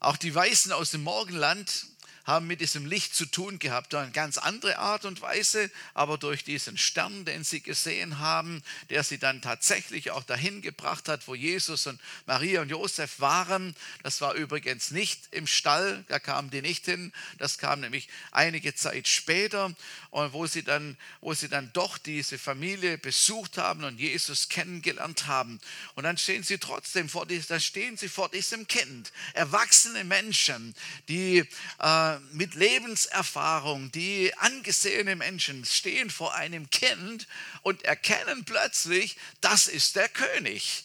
Auch 0.00 0.16
die 0.16 0.34
Weißen 0.34 0.72
aus 0.72 0.90
dem 0.90 1.02
Morgenland 1.02 1.86
haben 2.30 2.46
mit 2.46 2.60
diesem 2.60 2.86
Licht 2.86 3.14
zu 3.14 3.26
tun 3.26 3.58
gehabt, 3.58 3.94
eine 3.94 4.12
ganz 4.12 4.38
andere 4.38 4.78
Art 4.78 5.04
und 5.04 5.20
Weise, 5.20 5.70
aber 5.94 6.16
durch 6.16 6.44
diesen 6.44 6.78
Stern, 6.78 7.24
den 7.24 7.44
sie 7.44 7.60
gesehen 7.60 8.20
haben, 8.20 8.62
der 8.88 9.02
sie 9.02 9.18
dann 9.18 9.42
tatsächlich 9.42 10.12
auch 10.12 10.22
dahin 10.22 10.62
gebracht 10.62 11.08
hat, 11.08 11.26
wo 11.26 11.34
Jesus 11.34 11.86
und 11.86 12.00
Maria 12.26 12.62
und 12.62 12.68
Josef 12.68 13.20
waren. 13.20 13.74
Das 14.02 14.20
war 14.20 14.34
übrigens 14.34 14.92
nicht 14.92 15.28
im 15.32 15.46
Stall, 15.46 16.04
da 16.08 16.18
kamen 16.18 16.50
die 16.50 16.62
nicht 16.62 16.84
hin, 16.84 17.12
das 17.38 17.58
kam 17.58 17.80
nämlich 17.80 18.08
einige 18.30 18.74
Zeit 18.74 19.08
später, 19.08 19.74
wo 20.12 20.46
sie 20.46 20.62
dann, 20.62 20.96
wo 21.20 21.34
sie 21.34 21.48
dann 21.48 21.72
doch 21.72 21.98
diese 21.98 22.38
Familie 22.38 22.96
besucht 22.96 23.58
haben 23.58 23.82
und 23.84 23.98
Jesus 23.98 24.48
kennengelernt 24.48 25.26
haben. 25.26 25.60
Und 25.96 26.04
dann 26.04 26.16
stehen 26.16 26.44
sie 26.44 26.58
trotzdem 26.58 27.08
vor, 27.08 27.26
dann 27.26 27.60
stehen 27.60 27.96
sie 27.96 28.08
vor 28.08 28.28
diesem 28.28 28.68
Kind, 28.68 29.12
erwachsene 29.34 30.04
Menschen, 30.04 30.74
die 31.08 31.38
äh, 31.80 32.19
mit 32.32 32.54
Lebenserfahrung, 32.54 33.90
die 33.92 34.34
angesehene 34.38 35.16
Menschen 35.16 35.64
stehen 35.64 36.10
vor 36.10 36.34
einem 36.34 36.70
Kind 36.70 37.26
und 37.62 37.82
erkennen 37.84 38.44
plötzlich, 38.44 39.16
das 39.40 39.66
ist 39.66 39.96
der 39.96 40.08
König. 40.08 40.84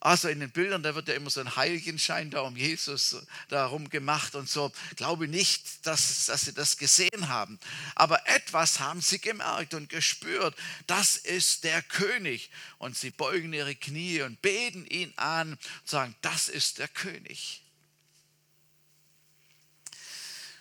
Also 0.00 0.28
in 0.28 0.38
den 0.38 0.50
Bildern, 0.50 0.84
da 0.84 0.94
wird 0.94 1.08
ja 1.08 1.14
immer 1.14 1.30
so 1.30 1.40
ein 1.40 1.56
Heiligenschein 1.56 2.30
da 2.30 2.42
um 2.42 2.56
Jesus 2.56 3.16
darum 3.48 3.90
gemacht 3.90 4.36
und 4.36 4.48
so. 4.48 4.70
Glaube 4.94 5.26
nicht, 5.26 5.84
dass, 5.86 6.26
dass 6.26 6.42
sie 6.42 6.52
das 6.52 6.76
gesehen 6.76 7.28
haben. 7.28 7.58
Aber 7.96 8.28
etwas 8.28 8.78
haben 8.78 9.00
sie 9.00 9.18
gemerkt 9.18 9.74
und 9.74 9.88
gespürt. 9.88 10.54
Das 10.86 11.16
ist 11.16 11.64
der 11.64 11.82
König. 11.82 12.50
Und 12.78 12.96
sie 12.96 13.10
beugen 13.10 13.52
ihre 13.52 13.74
Knie 13.74 14.22
und 14.22 14.40
beten 14.40 14.86
ihn 14.86 15.12
an 15.16 15.54
und 15.54 15.60
sagen, 15.84 16.14
das 16.22 16.48
ist 16.48 16.78
der 16.78 16.88
König. 16.88 17.62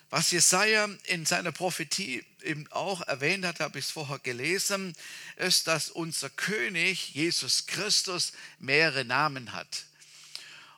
Was 0.10 0.32
Jesaja 0.32 0.88
in 1.06 1.26
seiner 1.26 1.52
Prophetie 1.52 2.24
eben 2.42 2.66
auch 2.72 3.02
erwähnt 3.02 3.46
hat, 3.46 3.60
habe 3.60 3.78
ich 3.80 3.86
es 3.86 3.92
vorher 3.92 4.20
gelesen, 4.20 4.96
ist, 5.36 5.68
dass 5.68 5.90
unser 5.90 6.30
König 6.30 7.14
Jesus 7.14 7.66
Christus 7.66 8.32
mehrere 8.60 9.04
Namen 9.04 9.52
hat. 9.52 9.86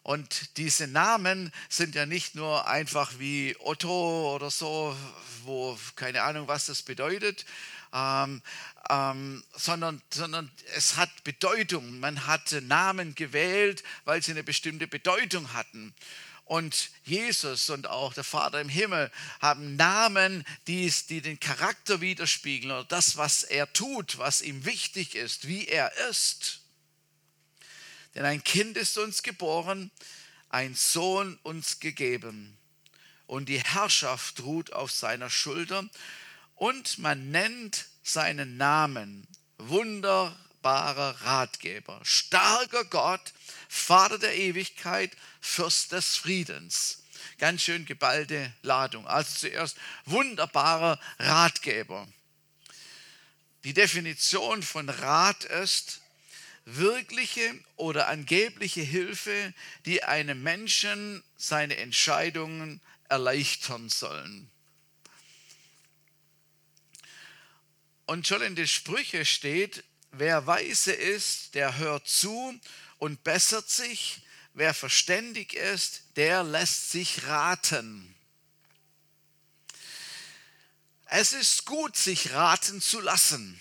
Und 0.02 0.58
diese 0.58 0.88
Namen 0.88 1.52
sind 1.68 1.94
ja 1.94 2.08
nicht 2.08 2.34
nur 2.34 2.68
einfach 2.68 3.20
wie 3.20 3.56
Otto 3.60 4.34
oder 4.34 4.50
so, 4.50 4.98
wo 5.44 5.78
keine 5.96 6.24
Ahnung, 6.24 6.48
was 6.48 6.66
das 6.66 6.82
bedeutet, 6.82 7.46
ähm, 7.94 8.42
ähm, 8.90 9.44
sondern, 9.56 10.02
sondern 10.10 10.50
es 10.74 10.96
hat 10.96 11.24
Bedeutung. 11.24 12.00
Man 12.00 12.26
hat 12.26 12.52
Namen 12.64 13.14
gewählt, 13.14 13.84
weil 14.06 14.24
sie 14.24 14.32
eine 14.32 14.44
bestimmte 14.44 14.88
Bedeutung 14.88 15.54
hatten. 15.54 15.94
Und 16.50 16.90
Jesus 17.04 17.70
und 17.70 17.86
auch 17.86 18.16
der 18.16 18.24
Vater 18.24 18.60
im 18.60 18.70
Himmel 18.70 19.12
haben 19.40 19.76
Namen, 19.76 20.44
die, 20.66 20.92
die 21.08 21.22
den 21.22 21.40
Charakter 21.40 22.02
widerspiegeln 22.02 22.72
oder 22.72 22.86
das, 22.86 23.18
was 23.18 23.44
er 23.44 23.72
tut, 23.72 24.18
was 24.18 24.42
ihm 24.42 24.66
wichtig 24.66 25.14
ist, 25.14 25.48
wie 25.48 25.68
er 25.68 25.96
ist. 26.10 26.62
Denn 28.16 28.26
ein 28.26 28.44
Kind 28.44 28.78
ist 28.78 28.98
uns 28.98 29.22
geboren, 29.22 29.92
ein 30.50 30.74
Sohn 30.74 31.38
uns 31.44 31.80
gegeben. 31.80 32.58
Und 33.28 33.48
die 33.48 33.60
Herrschaft 33.60 34.42
ruht 34.42 34.74
auf 34.74 34.92
seiner 34.92 35.30
Schulter. 35.30 35.88
Und 36.56 36.98
man 36.98 37.30
nennt 37.30 37.86
seinen 38.02 38.58
Namen 38.58 39.28
wunderbarer 40.60 41.16
Ratgeber, 41.22 42.00
starker 42.04 42.84
Gott, 42.86 43.34
Vater 43.68 44.20
der 44.20 44.36
Ewigkeit, 44.36 45.16
Fürst 45.40 45.92
des 45.92 46.18
Friedens. 46.18 47.04
Ganz 47.38 47.62
schön 47.62 47.86
geballte 47.86 48.54
Ladung. 48.62 49.08
Also 49.08 49.38
zuerst 49.40 49.78
wunderbarer 50.06 51.00
Ratgeber. 51.20 52.08
Die 53.64 53.74
Definition 53.74 54.64
von 54.64 54.90
Rat 54.90 55.46
ist 55.46 56.02
wirkliche 56.66 57.58
oder 57.78 58.08
angebliche 58.08 58.82
Hilfe, 58.82 59.54
die 59.86 60.04
einem 60.04 60.44
Menschen 60.44 61.24
seine 61.38 61.78
Entscheidungen 61.78 62.82
erleichtern 63.08 63.90
sollen. 63.90 64.50
Und 68.06 68.28
schon 68.28 68.42
in 68.42 68.56
den 68.56 68.68
Sprüche 68.68 69.24
steht, 69.26 69.84
wer 70.12 70.48
weise 70.48 70.92
ist, 70.92 71.56
der 71.56 71.78
hört 71.78 72.08
zu 72.08 72.60
und 72.98 73.24
bessert 73.24 73.70
sich. 73.70 74.22
Wer 74.54 74.74
verständig 74.74 75.54
ist, 75.54 76.04
der 76.16 76.44
lässt 76.44 76.92
sich 76.92 77.26
raten. 77.28 78.16
Es 81.06 81.34
ist 81.34 81.66
gut, 81.66 81.98
sich 81.98 82.34
raten 82.34 82.82
zu 82.82 83.00
lassen. 83.00 83.60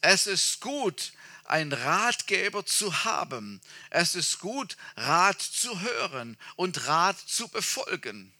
Es 0.00 0.26
ist 0.26 0.60
gut, 0.60 1.12
einen 1.44 1.72
Ratgeber 1.72 2.64
zu 2.66 3.04
haben. 3.04 3.60
Es 3.90 4.14
ist 4.14 4.38
gut, 4.38 4.76
Rat 4.96 5.40
zu 5.40 5.80
hören 5.80 6.36
und 6.56 6.86
Rat 6.86 7.18
zu 7.18 7.48
befolgen. 7.48 8.32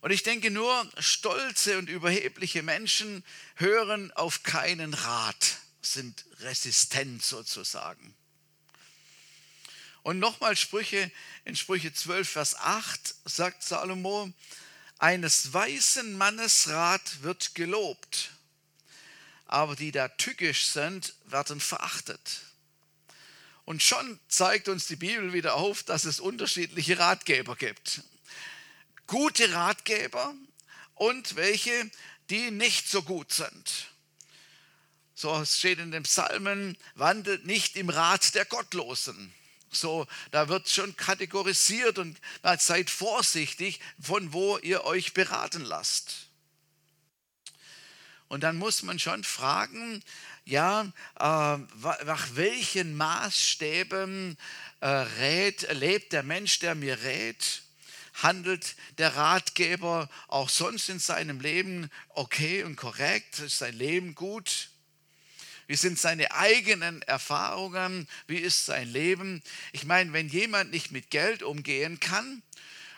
Und 0.00 0.10
ich 0.12 0.22
denke 0.22 0.50
nur, 0.50 0.90
stolze 0.98 1.78
und 1.78 1.90
überhebliche 1.90 2.62
Menschen 2.62 3.24
hören 3.56 4.10
auf 4.12 4.42
keinen 4.42 4.94
Rat, 4.94 5.58
sind 5.92 6.24
resistent 6.40 7.24
sozusagen. 7.24 8.14
Und 10.02 10.18
nochmal 10.18 10.56
Sprüche, 10.56 11.10
in 11.44 11.56
Sprüche 11.56 11.92
12, 11.92 12.28
Vers 12.28 12.56
8 12.56 13.14
sagt 13.24 13.62
Salomo, 13.62 14.32
eines 14.98 15.52
weisen 15.52 16.16
Mannes 16.16 16.68
Rat 16.68 17.22
wird 17.22 17.54
gelobt, 17.54 18.30
aber 19.46 19.76
die 19.76 19.92
da 19.92 20.08
tückisch 20.08 20.66
sind, 20.66 21.14
werden 21.26 21.60
verachtet. 21.60 22.42
Und 23.64 23.82
schon 23.82 24.18
zeigt 24.28 24.68
uns 24.68 24.86
die 24.86 24.96
Bibel 24.96 25.32
wieder 25.32 25.54
auf, 25.54 25.82
dass 25.82 26.04
es 26.04 26.20
unterschiedliche 26.20 26.98
Ratgeber 26.98 27.56
gibt 27.56 28.02
gute 29.10 29.52
Ratgeber 29.52 30.32
und 30.94 31.34
welche, 31.34 31.90
die 32.30 32.52
nicht 32.52 32.88
so 32.88 33.02
gut 33.02 33.32
sind. 33.32 33.89
So 35.20 35.44
steht 35.44 35.78
in 35.80 35.90
den 35.90 36.04
Psalmen, 36.04 36.78
wandelt 36.94 37.44
nicht 37.44 37.76
im 37.76 37.90
Rat 37.90 38.34
der 38.34 38.46
Gottlosen. 38.46 39.34
So, 39.70 40.06
da 40.30 40.48
wird 40.48 40.70
schon 40.70 40.96
kategorisiert 40.96 41.98
und 41.98 42.18
seid 42.58 42.88
vorsichtig, 42.88 43.80
von 44.00 44.32
wo 44.32 44.56
ihr 44.56 44.84
euch 44.84 45.12
beraten 45.12 45.60
lasst. 45.60 46.28
Und 48.28 48.44
dann 48.44 48.56
muss 48.56 48.82
man 48.82 48.98
schon 48.98 49.22
fragen, 49.22 50.02
ja, 50.46 50.90
äh, 51.18 51.22
nach 51.22 52.28
welchen 52.32 52.96
Maßstäben 52.96 54.38
äh, 54.80 54.86
rät, 54.88 55.70
lebt 55.74 56.14
der 56.14 56.22
Mensch, 56.22 56.60
der 56.60 56.74
mir 56.74 57.02
rät? 57.02 57.62
handelt 58.22 58.74
der 58.98 59.16
Ratgeber 59.16 60.08
auch 60.28 60.48
sonst 60.48 60.88
in 60.88 60.98
seinem 60.98 61.40
Leben 61.40 61.90
okay 62.08 62.62
und 62.64 62.76
korrekt? 62.76 63.38
Ist 63.40 63.58
sein 63.58 63.74
Leben 63.74 64.14
gut? 64.14 64.69
Wie 65.70 65.76
sind 65.76 66.00
seine 66.00 66.32
eigenen 66.32 67.00
Erfahrungen? 67.02 68.08
Wie 68.26 68.38
ist 68.38 68.66
sein 68.66 68.88
Leben? 68.88 69.40
Ich 69.70 69.84
meine, 69.84 70.12
wenn 70.12 70.26
jemand 70.26 70.72
nicht 70.72 70.90
mit 70.90 71.10
Geld 71.10 71.44
umgehen 71.44 72.00
kann 72.00 72.42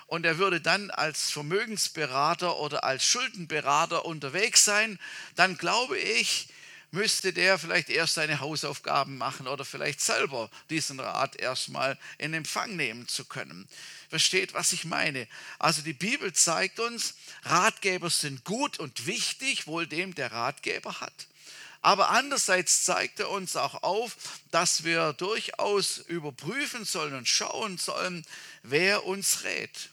und 0.06 0.24
er 0.24 0.38
würde 0.38 0.58
dann 0.58 0.90
als 0.90 1.30
Vermögensberater 1.30 2.56
oder 2.56 2.82
als 2.82 3.04
Schuldenberater 3.04 4.06
unterwegs 4.06 4.64
sein, 4.64 4.98
dann 5.34 5.58
glaube 5.58 5.98
ich, 5.98 6.48
müsste 6.92 7.34
der 7.34 7.58
vielleicht 7.58 7.90
erst 7.90 8.14
seine 8.14 8.40
Hausaufgaben 8.40 9.18
machen 9.18 9.48
oder 9.48 9.66
vielleicht 9.66 10.00
selber 10.00 10.48
diesen 10.70 10.98
Rat 10.98 11.36
erstmal 11.36 11.98
in 12.16 12.32
Empfang 12.32 12.74
nehmen 12.74 13.06
zu 13.06 13.26
können. 13.26 13.68
Versteht, 14.08 14.54
was 14.54 14.72
ich 14.72 14.86
meine? 14.86 15.28
Also 15.58 15.82
die 15.82 15.92
Bibel 15.92 16.32
zeigt 16.32 16.80
uns, 16.80 17.16
Ratgeber 17.42 18.08
sind 18.08 18.44
gut 18.44 18.78
und 18.78 19.06
wichtig, 19.06 19.66
wohl 19.66 19.86
dem 19.86 20.14
der 20.14 20.32
Ratgeber 20.32 21.00
hat. 21.00 21.26
Aber 21.82 22.10
andererseits 22.10 22.84
zeigt 22.84 23.18
er 23.18 23.28
uns 23.28 23.56
auch 23.56 23.82
auf, 23.82 24.16
dass 24.52 24.84
wir 24.84 25.12
durchaus 25.14 25.98
überprüfen 25.98 26.84
sollen 26.84 27.14
und 27.14 27.28
schauen 27.28 27.76
sollen, 27.76 28.24
wer 28.62 29.04
uns 29.04 29.42
rät. 29.42 29.90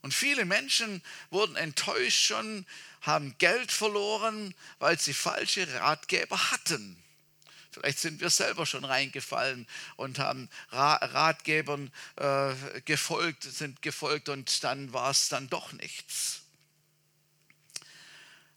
Und 0.00 0.14
viele 0.14 0.46
Menschen 0.46 1.02
wurden 1.30 1.56
enttäuscht 1.56 2.24
schon, 2.24 2.64
haben 3.02 3.36
Geld 3.38 3.70
verloren, 3.70 4.54
weil 4.78 4.98
sie 4.98 5.12
falsche 5.12 5.72
Ratgeber 5.74 6.50
hatten. 6.50 7.02
Vielleicht 7.70 7.98
sind 7.98 8.20
wir 8.20 8.30
selber 8.30 8.64
schon 8.64 8.84
reingefallen 8.84 9.66
und 9.96 10.18
haben 10.18 10.48
Ratgebern 10.70 11.92
äh, 12.16 12.54
gefolgt, 12.86 13.42
sind 13.44 13.82
gefolgt 13.82 14.30
und 14.30 14.64
dann 14.64 14.92
war 14.94 15.10
es 15.10 15.28
dann 15.28 15.50
doch 15.50 15.72
nichts. 15.72 16.42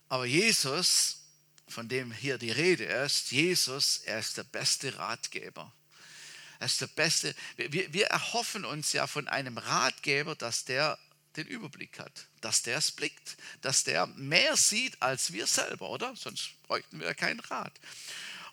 Aber 0.07 0.25
Jesus, 0.25 1.20
von 1.71 1.87
dem 1.87 2.11
hier 2.11 2.37
die 2.37 2.51
Rede 2.51 2.83
ist, 2.83 3.31
Jesus, 3.31 4.01
er 4.05 4.19
ist 4.19 4.37
der 4.37 4.43
beste 4.43 4.97
Ratgeber. 4.97 5.73
Er 6.59 6.65
ist 6.65 6.79
der 6.81 6.87
beste. 6.87 7.33
Wir, 7.55 7.91
wir 7.91 8.07
erhoffen 8.07 8.65
uns 8.65 8.93
ja 8.93 9.07
von 9.07 9.27
einem 9.27 9.57
Ratgeber, 9.57 10.35
dass 10.35 10.65
der 10.65 10.99
den 11.35 11.47
Überblick 11.47 11.97
hat, 11.97 12.27
dass 12.41 12.61
der 12.61 12.77
es 12.77 12.91
blickt, 12.91 13.37
dass 13.61 13.83
der 13.83 14.05
mehr 14.07 14.57
sieht 14.57 15.01
als 15.01 15.31
wir 15.31 15.47
selber, 15.47 15.89
oder? 15.89 16.15
Sonst 16.15 16.51
bräuchten 16.63 16.99
wir 16.99 17.07
ja 17.07 17.13
keinen 17.13 17.39
Rat. 17.39 17.73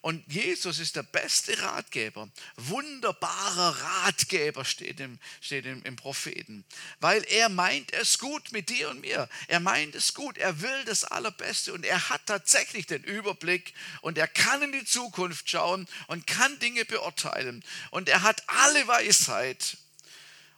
Und 0.01 0.25
Jesus 0.33 0.79
ist 0.79 0.97
der 0.97 1.03
beste 1.03 1.61
Ratgeber. 1.61 2.29
Wunderbarer 2.57 3.77
Ratgeber 3.83 4.65
steht, 4.65 5.01
im, 5.01 5.19
steht 5.41 5.67
im, 5.67 5.83
im, 5.83 5.97
Propheten. 5.97 6.65
Weil 7.01 7.25
er 7.25 7.49
meint 7.49 7.93
es 7.93 8.19
gut 8.19 8.53
mit 8.53 8.69
dir 8.69 8.91
und 8.91 9.01
mir. 9.01 9.29
Er 9.49 9.61
meint 9.61 9.95
es 9.95 10.15
gut. 10.15 10.39
Er 10.39 10.61
will 10.61 10.85
das 10.85 11.05
Allerbeste. 11.05 11.73
Und 11.73 11.85
er 11.85 12.11
hat 12.11 12.27
tatsächlich 12.27 12.87
den 12.87 13.03
Überblick. 13.03 13.75
Und 14.01 14.19
er 14.19 14.29
kann 14.29 14.63
in 14.63 14.73
die 14.73 14.85
Zukunft 14.85 15.51
schauen 15.51 15.89
und 16.07 16.27
kann 16.27 16.59
Dinge 16.61 16.85
beurteilen. 16.85 17.65
Und 17.91 18.09
er 18.09 18.23
hat 18.23 18.43
alle 18.49 18.87
Weisheit 18.87 19.79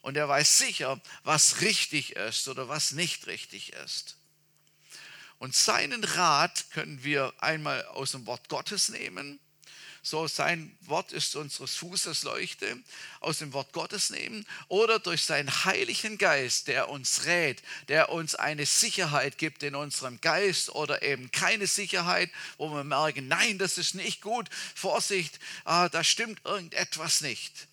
und 0.02 0.16
er 0.16 0.28
weiß 0.28 0.58
sicher, 0.58 1.00
was 1.24 1.60
richtig 1.60 2.16
ist 2.16 2.48
oder 2.48 2.68
was 2.68 2.92
nicht 2.92 3.26
richtig 3.26 3.72
ist. 3.84 4.16
Und 5.40 5.56
seinen 5.56 6.04
Rat 6.04 6.66
können 6.70 7.02
wir 7.02 7.32
einmal 7.38 7.82
aus 7.86 8.12
dem 8.12 8.26
Wort 8.26 8.50
Gottes 8.50 8.90
nehmen. 8.90 9.40
So 10.02 10.28
sein 10.28 10.76
Wort 10.82 11.12
ist 11.12 11.34
unseres 11.34 11.76
Fußes 11.76 12.24
Leuchte, 12.24 12.76
aus 13.20 13.38
dem 13.38 13.54
Wort 13.54 13.72
Gottes 13.72 14.10
nehmen 14.10 14.46
oder 14.68 14.98
durch 14.98 15.24
seinen 15.24 15.64
Heiligen 15.64 16.18
Geist, 16.18 16.68
der 16.68 16.90
uns 16.90 17.24
rät, 17.24 17.62
der 17.88 18.10
uns 18.10 18.34
eine 18.34 18.66
Sicherheit 18.66 19.38
gibt 19.38 19.62
in 19.62 19.74
unserem 19.74 20.20
Geist 20.20 20.70
oder 20.70 21.00
eben 21.02 21.30
keine 21.30 21.66
Sicherheit, 21.66 22.30
wo 22.58 22.68
wir 22.68 22.84
merken, 22.84 23.26
nein, 23.26 23.56
das 23.56 23.78
ist 23.78 23.94
nicht 23.94 24.20
gut, 24.20 24.48
Vorsicht, 24.74 25.38
ah, 25.64 25.88
da 25.88 26.04
stimmt 26.04 26.44
irgendetwas 26.44 27.22
nicht. 27.22 27.66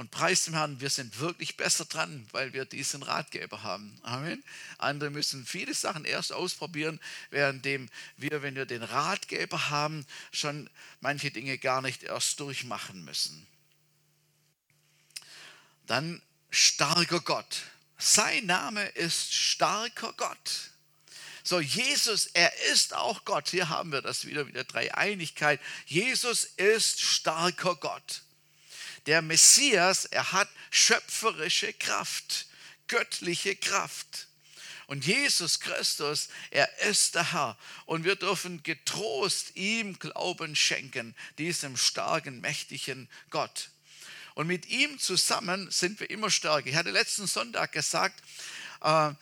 Und 0.00 0.10
preist 0.10 0.46
dem 0.46 0.54
Herrn, 0.54 0.80
wir 0.80 0.88
sind 0.88 1.20
wirklich 1.20 1.58
besser 1.58 1.84
dran, 1.84 2.26
weil 2.32 2.54
wir 2.54 2.64
diesen 2.64 3.02
Ratgeber 3.02 3.62
haben. 3.64 4.00
Amen. 4.02 4.42
Andere 4.78 5.10
müssen 5.10 5.44
viele 5.44 5.74
Sachen 5.74 6.06
erst 6.06 6.32
ausprobieren, 6.32 6.98
währenddem 7.28 7.90
wir, 8.16 8.40
wenn 8.40 8.54
wir 8.54 8.64
den 8.64 8.82
Ratgeber 8.82 9.68
haben, 9.68 10.06
schon 10.32 10.70
manche 11.00 11.30
Dinge 11.30 11.58
gar 11.58 11.82
nicht 11.82 12.02
erst 12.02 12.40
durchmachen 12.40 13.04
müssen. 13.04 13.46
Dann 15.86 16.22
starker 16.48 17.20
Gott. 17.20 17.64
Sein 17.98 18.46
Name 18.46 18.86
ist 18.86 19.34
starker 19.34 20.14
Gott. 20.14 20.70
So, 21.44 21.60
Jesus, 21.60 22.24
er 22.28 22.50
ist 22.72 22.94
auch 22.94 23.26
Gott. 23.26 23.50
Hier 23.50 23.68
haben 23.68 23.92
wir 23.92 24.00
das 24.00 24.24
wieder 24.24 24.46
mit 24.46 24.54
der 24.54 24.64
Dreieinigkeit. 24.64 25.60
Jesus 25.84 26.44
ist 26.56 27.02
starker 27.02 27.76
Gott. 27.76 28.22
Der 29.06 29.22
Messias, 29.22 30.04
er 30.04 30.32
hat 30.32 30.48
schöpferische 30.70 31.72
Kraft, 31.72 32.46
göttliche 32.88 33.56
Kraft. 33.56 34.28
Und 34.86 35.06
Jesus 35.06 35.60
Christus, 35.60 36.28
er 36.50 36.68
ist 36.80 37.14
der 37.14 37.32
Herr. 37.32 37.56
Und 37.86 38.02
wir 38.04 38.16
dürfen 38.16 38.64
getrost 38.64 39.54
ihm 39.54 39.96
Glauben 40.00 40.56
schenken, 40.56 41.14
diesem 41.38 41.76
starken, 41.76 42.40
mächtigen 42.40 43.08
Gott. 43.30 43.70
Und 44.34 44.48
mit 44.48 44.66
ihm 44.66 44.98
zusammen 44.98 45.70
sind 45.70 46.00
wir 46.00 46.10
immer 46.10 46.30
stärker. 46.30 46.68
Ich 46.68 46.74
hatte 46.74 46.90
letzten 46.90 47.28
Sonntag 47.28 47.70
gesagt, 47.70 48.20
äh, 48.82 49.12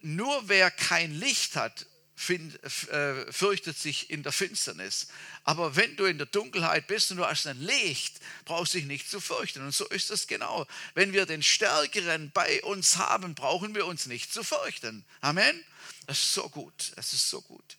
nur 0.00 0.48
wer 0.48 0.70
kein 0.70 1.12
Licht 1.12 1.56
hat, 1.56 1.86
äh, 2.28 3.32
fürchtet 3.32 3.78
sich 3.78 4.10
in 4.10 4.22
der 4.22 4.32
Finsternis. 4.32 5.08
Aber 5.44 5.76
wenn 5.76 5.96
du 5.96 6.04
in 6.04 6.18
der 6.18 6.26
Dunkelheit 6.26 6.86
bist 6.86 7.10
und 7.10 7.18
du 7.18 7.26
hast 7.26 7.46
ein 7.46 7.60
Licht, 7.60 8.16
brauchst 8.44 8.74
du 8.74 8.78
dich 8.78 8.86
nicht 8.86 9.08
zu 9.08 9.20
fürchten. 9.20 9.64
Und 9.64 9.74
so 9.74 9.86
ist 9.86 10.10
es 10.10 10.26
genau. 10.26 10.66
Wenn 10.94 11.12
wir 11.12 11.26
den 11.26 11.42
Stärkeren 11.42 12.30
bei 12.32 12.62
uns 12.62 12.96
haben, 12.96 13.34
brauchen 13.34 13.74
wir 13.74 13.86
uns 13.86 14.06
nicht 14.06 14.32
zu 14.32 14.42
fürchten. 14.42 15.04
Amen. 15.20 15.64
Das 16.06 16.18
ist 16.18 16.34
so 16.34 16.48
gut. 16.48 16.92
Das 16.96 17.12
ist 17.12 17.28
so 17.30 17.40
gut. 17.42 17.76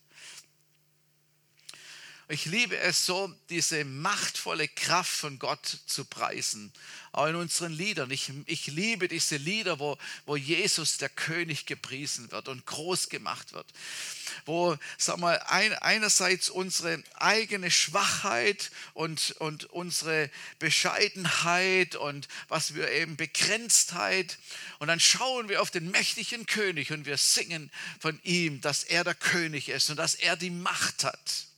Ich 2.32 2.46
liebe 2.46 2.78
es 2.78 3.08
so, 3.08 3.34
diese 3.50 3.84
machtvolle 3.84 4.68
Kraft 4.68 5.10
von 5.10 5.40
Gott 5.40 5.80
zu 5.88 6.06
preisen. 6.06 6.72
Auch 7.12 7.26
in 7.26 7.34
unseren 7.34 7.72
Liedern. 7.72 8.12
Ich, 8.12 8.32
ich 8.46 8.68
liebe 8.68 9.08
diese 9.08 9.38
Lieder, 9.38 9.80
wo, 9.80 9.98
wo 10.28 10.36
Jesus 10.36 11.00
der 11.00 11.10
König 11.10 11.66
gepriesen 11.66 12.30
wird 12.30 12.48
und 12.48 12.68
groß 12.68 13.10
gemacht 13.10 13.54
wird. 13.54 13.66
Wo, 14.46 14.78
sag 15.00 15.18
mal, 15.18 15.40
ein, 15.48 15.74
einerseits 15.74 16.52
unsere 16.52 17.04
eigene 17.16 17.72
Schwachheit 17.72 18.70
und, 18.94 19.32
und 19.40 19.66
unsere 19.66 20.30
Bescheidenheit 20.60 21.96
und 21.96 22.28
was 22.48 22.76
wir 22.76 22.92
eben 22.92 23.18
Begrenztheit. 23.18 24.38
Und 24.78 24.90
dann 24.90 25.00
schauen 25.00 25.50
wir 25.50 25.64
auf 25.64 25.72
den 25.72 25.90
mächtigen 25.90 26.46
König 26.46 26.92
und 26.92 27.08
wir 27.08 27.18
singen 27.18 27.72
von 28.00 28.20
ihm, 28.22 28.62
dass 28.62 28.84
er 28.84 29.04
der 29.04 29.16
König 29.16 29.70
ist 29.70 29.90
und 29.90 29.96
dass 29.96 30.14
er 30.14 30.38
die 30.38 30.52
Macht 30.52 31.04
hat. 31.04 31.49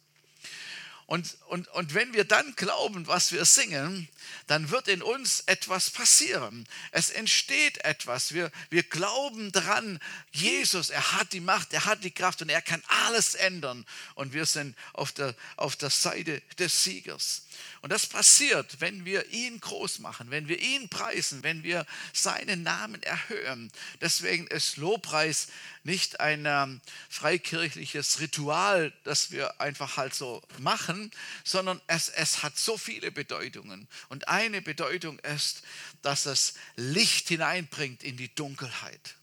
Und, 1.12 1.36
und, 1.48 1.68
und 1.68 1.94
wenn 1.94 2.14
wir 2.14 2.24
dann 2.24 2.56
glauben, 2.56 3.06
was 3.06 3.34
wir 3.34 3.44
singen, 3.44 4.08
dann 4.48 4.70
wird 4.70 4.88
in 4.88 5.02
uns 5.02 5.42
etwas 5.46 5.90
passieren. 5.90 6.66
Es 6.92 7.10
entsteht 7.10 7.80
etwas. 7.80 8.34
Wir, 8.34 8.50
wir 8.70 8.84
glauben 8.84 9.52
dran, 9.52 10.00
Jesus, 10.32 10.90
er 10.90 11.12
hat 11.12 11.34
die 11.34 11.42
Macht, 11.42 11.74
er 11.74 11.84
hat 11.84 12.06
die 12.06 12.12
Kraft 12.12 12.42
und 12.42 12.48
er 12.48 12.62
kann 12.62 12.82
alles 12.88 13.36
ändern. 13.36 13.86
Und 14.16 14.32
wir 14.32 14.46
sind 14.46 14.74
auf 14.94 15.12
der, 15.12 15.36
auf 15.58 15.76
der 15.76 15.90
Seite 15.90 16.42
des 16.58 16.86
Siegers. 16.86 17.42
Und 17.82 17.92
das 17.92 18.08
passiert, 18.08 18.80
wenn 18.80 19.06
wir 19.06 19.30
ihn 19.32 19.60
groß 19.60 20.00
machen, 20.00 20.30
wenn 20.32 20.48
wir 20.48 20.60
ihn 20.60 20.90
preisen, 20.90 21.44
wenn 21.44 21.64
wir 21.64 21.86
seinen 22.14 22.64
Namen 22.64 23.02
erhöhen. 23.04 23.72
Deswegen 24.00 24.48
ist 24.48 24.78
Lobpreis 24.78 25.48
nicht 25.84 26.20
ein 26.20 26.46
ähm, 26.46 26.82
freikirchliches 27.10 28.20
Ritual, 28.20 28.94
das 29.04 29.32
wir 29.32 29.60
einfach 29.60 29.98
halt 29.98 30.14
so 30.14 30.42
machen, 30.60 31.12
sondern 31.44 31.82
es, 31.88 32.10
es 32.10 32.44
hat 32.44 32.58
so 32.58 32.78
viele 32.78 33.12
Bedeutungen. 33.12 33.88
Und 34.10 34.28
eine 34.28 34.62
Bedeutung 34.62 35.20
ist, 35.20 35.64
dass 36.02 36.26
es 36.26 36.54
Licht 36.76 37.30
hineinbringt 37.30 38.04
in 38.04 38.18
die 38.18 38.34
Dunkelheit. 38.34 39.16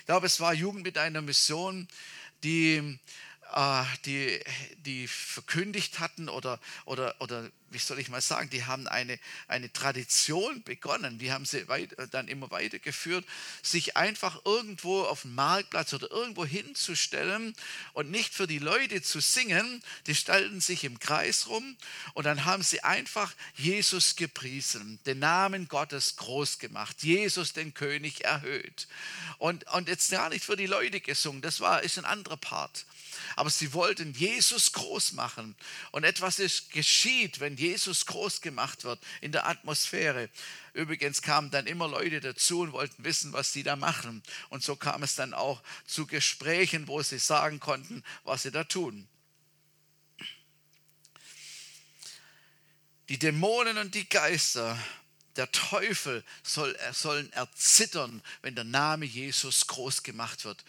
Ich 0.00 0.06
glaube, 0.06 0.26
es 0.26 0.40
war 0.40 0.52
Jugend 0.52 0.82
mit 0.82 0.98
einer 0.98 1.22
Mission, 1.22 1.86
die, 2.42 2.98
die, 4.04 4.40
die 4.84 5.06
verkündigt 5.06 6.00
hatten 6.00 6.28
oder, 6.28 6.58
oder, 6.86 7.14
oder 7.20 7.50
wie 7.72 7.78
soll 7.78 7.98
ich 7.98 8.08
mal 8.08 8.20
sagen, 8.20 8.50
die 8.50 8.64
haben 8.64 8.86
eine, 8.86 9.18
eine 9.48 9.72
Tradition 9.72 10.62
begonnen, 10.62 11.18
die 11.18 11.32
haben 11.32 11.44
sie 11.44 11.68
weit, 11.68 11.92
äh, 11.98 12.08
dann 12.08 12.28
immer 12.28 12.50
weitergeführt, 12.50 13.24
sich 13.62 13.96
einfach 13.96 14.44
irgendwo 14.44 15.02
auf 15.02 15.22
dem 15.22 15.34
Marktplatz 15.34 15.92
oder 15.92 16.10
irgendwo 16.10 16.44
hinzustellen 16.44 17.54
und 17.94 18.10
nicht 18.10 18.34
für 18.34 18.46
die 18.46 18.58
Leute 18.58 19.02
zu 19.02 19.20
singen, 19.20 19.82
die 20.06 20.14
stellten 20.14 20.60
sich 20.60 20.84
im 20.84 20.98
Kreis 20.98 21.48
rum 21.48 21.76
und 22.14 22.24
dann 22.24 22.44
haben 22.44 22.62
sie 22.62 22.82
einfach 22.82 23.32
Jesus 23.56 24.16
gepriesen, 24.16 24.98
den 25.06 25.18
Namen 25.18 25.68
Gottes 25.68 26.16
groß 26.16 26.58
gemacht, 26.58 27.02
Jesus 27.02 27.52
den 27.52 27.74
König 27.74 28.24
erhöht. 28.24 28.86
Und, 29.38 29.66
und 29.72 29.88
jetzt 29.88 30.10
gar 30.10 30.28
nicht 30.28 30.44
für 30.44 30.56
die 30.56 30.66
Leute 30.66 31.00
gesungen, 31.00 31.42
das 31.42 31.60
war, 31.60 31.82
ist 31.82 31.98
ein 31.98 32.04
anderer 32.04 32.36
Part 32.36 32.86
aber 33.36 33.50
sie 33.50 33.72
wollten 33.72 34.12
Jesus 34.12 34.72
groß 34.72 35.12
machen. 35.12 35.56
Und 35.90 36.04
etwas 36.04 36.38
ist 36.38 36.70
geschieht, 36.70 37.40
wenn 37.40 37.56
Jesus 37.56 38.06
groß 38.06 38.40
gemacht 38.40 38.84
wird 38.84 39.00
in 39.20 39.32
der 39.32 39.46
Atmosphäre. 39.46 40.30
Übrigens 40.72 41.22
kamen 41.22 41.50
dann 41.50 41.66
immer 41.66 41.88
Leute 41.88 42.20
dazu 42.20 42.60
und 42.60 42.72
wollten 42.72 43.04
wissen, 43.04 43.32
was 43.32 43.52
sie 43.52 43.62
da 43.62 43.76
machen. 43.76 44.22
Und 44.48 44.62
so 44.62 44.76
kam 44.76 45.02
es 45.02 45.14
dann 45.14 45.34
auch 45.34 45.62
zu 45.86 46.06
Gesprächen, 46.06 46.88
wo 46.88 47.02
sie 47.02 47.18
sagen 47.18 47.60
konnten, 47.60 48.02
was 48.24 48.42
sie 48.42 48.50
da 48.50 48.64
tun. 48.64 49.08
Die 53.08 53.18
Dämonen 53.18 53.78
und 53.78 53.94
die 53.94 54.08
Geister 54.08 54.78
der 55.36 55.50
Teufel 55.50 56.24
soll, 56.42 56.76
sollen 56.92 57.32
erzittern, 57.32 58.22
wenn 58.42 58.54
der 58.54 58.64
Name 58.64 59.04
Jesus 59.04 59.66
groß 59.66 60.02
gemacht 60.02 60.44
wird. 60.44 60.64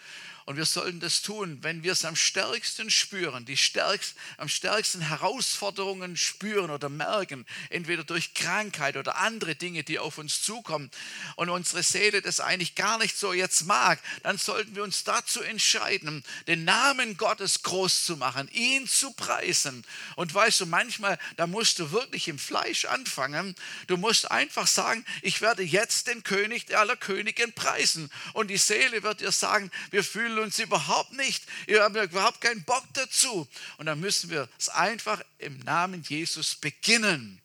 Und 0.45 0.58
wir 0.58 0.65
sollten 0.65 0.99
das 0.99 1.21
tun, 1.21 1.60
wenn 1.62 1.84
wir 1.84 1.93
es 1.93 2.03
am 2.03 2.15
stärksten 2.15 2.89
spüren, 2.89 3.45
die 3.45 3.56
stärkst, 3.56 4.15
am 4.38 4.49
stärksten 4.49 5.01
Herausforderungen 5.01 6.17
spüren 6.17 6.69
oder 6.69 6.89
merken, 6.89 7.45
entweder 7.69 8.03
durch 8.03 8.34
Krankheit 8.34 8.97
oder 8.97 9.17
andere 9.17 9.56
Dinge, 9.56 9.84
die 9.84 9.99
auf 9.99 10.17
uns 10.17 10.41
zukommen 10.41 10.91
und 11.36 11.49
unsere 11.49 11.82
Seele 11.82 12.21
das 12.21 12.39
eigentlich 12.39 12.75
gar 12.75 12.97
nicht 12.97 13.17
so 13.17 13.32
jetzt 13.32 13.65
mag, 13.65 13.99
dann 14.23 14.38
sollten 14.38 14.75
wir 14.75 14.84
uns 14.84 15.03
dazu 15.03 15.41
entscheiden, 15.41 16.23
den 16.47 16.65
Namen 16.65 17.15
Gottes 17.15 17.63
groß 17.63 18.06
zu 18.06 18.17
machen, 18.17 18.49
ihn 18.51 18.88
zu 18.88 19.13
preisen. 19.13 19.86
Und 20.15 20.34
weißt 20.34 20.62
du, 20.62 20.65
manchmal, 20.65 21.17
da 21.38 21.47
musst 21.47 21.79
du 21.79 21.91
wirklich 21.91 22.27
im 22.27 22.39
Fleisch 22.39 22.86
anfangen. 22.86 23.56
Du 23.88 23.97
musst 23.97 24.29
einfach 24.29 24.67
sagen, 24.67 25.06
ich 25.21 25.41
werde 25.41 25.63
jetzt 25.63 26.08
den 26.08 26.23
König 26.23 26.75
aller 26.75 26.97
Königen 26.97 27.53
preisen. 27.53 28.12
Und 28.34 28.49
die 28.49 28.58
Seele 28.58 29.03
wird 29.03 29.21
dir 29.21 29.32
sagen, 29.32 29.71
wir 29.91 30.03
fühlen 30.03 30.32
will 30.35 30.43
uns 30.43 30.59
überhaupt 30.59 31.13
nicht, 31.13 31.43
wir 31.67 31.83
haben 31.83 31.95
überhaupt 31.95 32.41
keinen 32.41 32.63
Bock 32.63 32.83
dazu. 32.93 33.47
Und 33.77 33.85
dann 33.85 33.99
müssen 33.99 34.29
wir 34.29 34.49
es 34.57 34.69
einfach 34.69 35.21
im 35.37 35.59
Namen 35.59 36.03
Jesus 36.03 36.55
beginnen. 36.55 37.41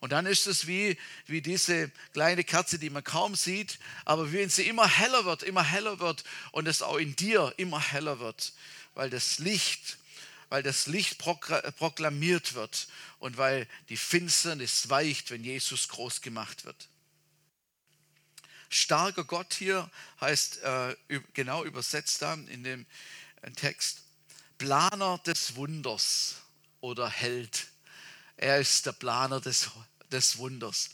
Und 0.00 0.12
dann 0.12 0.26
ist 0.26 0.46
es 0.46 0.66
wie, 0.66 0.96
wie 1.26 1.42
diese 1.42 1.90
kleine 2.12 2.44
Kerze, 2.44 2.78
die 2.78 2.90
man 2.90 3.02
kaum 3.02 3.34
sieht, 3.34 3.78
aber 4.04 4.32
wenn 4.32 4.48
sie 4.48 4.68
immer 4.68 4.86
heller 4.88 5.24
wird, 5.24 5.42
immer 5.42 5.64
heller 5.64 5.98
wird 5.98 6.22
und 6.52 6.68
es 6.68 6.82
auch 6.82 6.98
in 6.98 7.16
dir 7.16 7.52
immer 7.56 7.80
heller 7.80 8.20
wird, 8.20 8.52
weil 8.94 9.10
das 9.10 9.38
Licht, 9.38 9.98
weil 10.50 10.62
das 10.62 10.86
Licht 10.86 11.18
proklamiert 11.18 12.54
wird 12.54 12.86
und 13.18 13.38
weil 13.38 13.66
die 13.88 13.96
Finsternis 13.96 14.88
weicht, 14.88 15.32
wenn 15.32 15.42
Jesus 15.42 15.88
groß 15.88 16.20
gemacht 16.20 16.64
wird. 16.64 16.88
Starker 18.68 19.24
Gott 19.24 19.54
hier 19.54 19.90
heißt 20.20 20.58
äh, 20.58 20.96
genau 21.32 21.64
übersetzt 21.64 22.22
dann 22.22 22.46
in 22.48 22.64
dem 22.64 22.86
äh, 23.42 23.50
Text 23.52 24.02
Planer 24.58 25.18
des 25.18 25.56
Wunders 25.56 26.36
oder 26.80 27.08
Held. 27.08 27.68
Er 28.36 28.58
ist 28.58 28.86
der 28.86 28.92
Planer 28.92 29.40
des, 29.40 29.70
des 30.10 30.38
Wunders. 30.38 30.90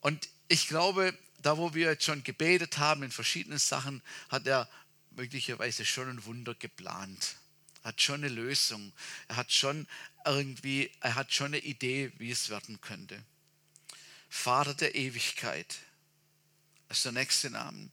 Und 0.00 0.28
ich 0.48 0.68
glaube, 0.68 1.16
da 1.38 1.58
wo 1.58 1.74
wir 1.74 1.90
jetzt 1.90 2.04
schon 2.04 2.24
gebetet 2.24 2.78
haben 2.78 3.02
in 3.02 3.10
verschiedenen 3.10 3.58
Sachen, 3.58 4.02
hat 4.28 4.46
er 4.46 4.68
möglicherweise 5.10 5.84
schon 5.84 6.08
ein 6.08 6.24
Wunder 6.24 6.54
geplant. 6.54 7.36
Er 7.82 7.88
hat 7.88 8.00
schon 8.00 8.24
eine 8.24 8.28
Lösung. 8.28 8.92
Er 9.28 9.36
hat 9.36 9.52
schon 9.52 9.86
irgendwie, 10.24 10.90
er 11.00 11.14
hat 11.14 11.32
schon 11.32 11.48
eine 11.48 11.58
Idee, 11.58 12.12
wie 12.16 12.30
es 12.30 12.48
werden 12.48 12.80
könnte. 12.80 13.22
Vater 14.30 14.74
der 14.74 14.94
Ewigkeit. 14.94 15.76
Das 16.88 16.98
ist 16.98 17.04
der 17.04 17.12
nächste 17.12 17.50
Name. 17.50 17.90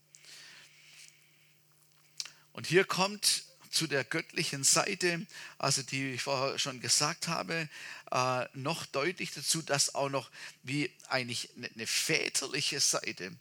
Und 2.53 2.67
hier 2.67 2.85
kommt 2.85 3.45
zu 3.71 3.87
der 3.87 4.03
göttlichen 4.03 4.63
Seite, 4.63 5.25
also 5.57 5.81
die 5.81 6.13
ich 6.13 6.23
vorher 6.23 6.59
schon 6.59 6.81
gesagt 6.81 7.27
habe, 7.29 7.69
äh, 8.11 8.45
noch 8.53 8.85
deutlich 8.85 9.31
dazu, 9.31 9.61
dass 9.61 9.95
auch 9.95 10.09
noch 10.09 10.29
wie 10.61 10.93
eigentlich 11.07 11.49
eine 11.55 11.87
väterliche 11.87 12.79
Seite. 12.81 13.35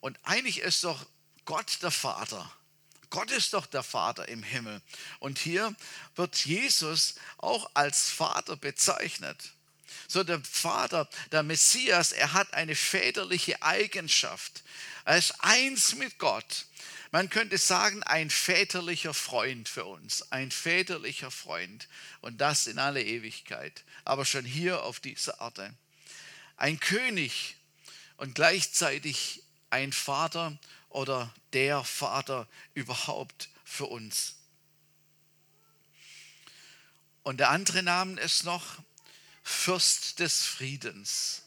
Und 0.00 0.18
eigentlich 0.22 0.60
ist 0.60 0.84
doch 0.84 1.04
Gott 1.44 1.82
der 1.82 1.90
Vater. 1.90 2.50
Gott 3.10 3.30
ist 3.30 3.52
doch 3.52 3.66
der 3.66 3.82
Vater 3.82 4.28
im 4.28 4.42
Himmel. 4.42 4.80
Und 5.18 5.38
hier 5.38 5.74
wird 6.14 6.36
Jesus 6.46 7.16
auch 7.36 7.70
als 7.74 8.08
Vater 8.08 8.56
bezeichnet. 8.56 9.52
So 10.08 10.24
der 10.24 10.40
Vater, 10.40 11.08
der 11.30 11.42
Messias, 11.42 12.12
er 12.12 12.32
hat 12.32 12.54
eine 12.54 12.74
väterliche 12.74 13.62
Eigenschaft. 13.62 14.62
Er 15.04 15.18
ist 15.18 15.34
eins 15.40 15.94
mit 15.94 16.18
Gott. 16.18 16.66
Man 17.10 17.28
könnte 17.28 17.58
sagen, 17.58 18.02
ein 18.04 18.30
väterlicher 18.30 19.12
Freund 19.12 19.68
für 19.68 19.84
uns, 19.84 20.32
ein 20.32 20.50
väterlicher 20.50 21.30
Freund 21.30 21.88
und 22.22 22.40
das 22.40 22.66
in 22.66 22.78
alle 22.78 23.02
Ewigkeit, 23.02 23.84
aber 24.04 24.24
schon 24.24 24.46
hier 24.46 24.82
auf 24.82 24.98
dieser 24.98 25.38
Erde. 25.40 25.74
Ein 26.56 26.80
König 26.80 27.56
und 28.16 28.34
gleichzeitig 28.34 29.42
ein 29.68 29.92
Vater 29.92 30.58
oder 30.88 31.34
der 31.52 31.84
Vater 31.84 32.48
überhaupt 32.74 33.50
für 33.64 33.86
uns. 33.86 34.36
Und 37.22 37.40
der 37.40 37.50
andere 37.50 37.82
Name 37.82 38.20
ist 38.20 38.44
noch 38.44 38.78
Fürst 39.42 40.18
des 40.18 40.44
Friedens. 40.44 41.42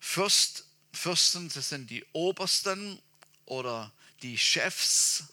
Fürst, 0.00 0.64
Fürsten, 0.92 1.48
das 1.48 1.70
sind 1.70 1.90
die 1.90 2.04
Obersten 2.12 3.00
oder 3.46 3.92
die 4.22 4.38
Chefs, 4.38 5.24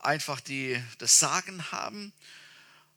einfach 0.00 0.40
die 0.40 0.82
das 0.98 1.18
Sagen 1.18 1.70
haben. 1.72 2.12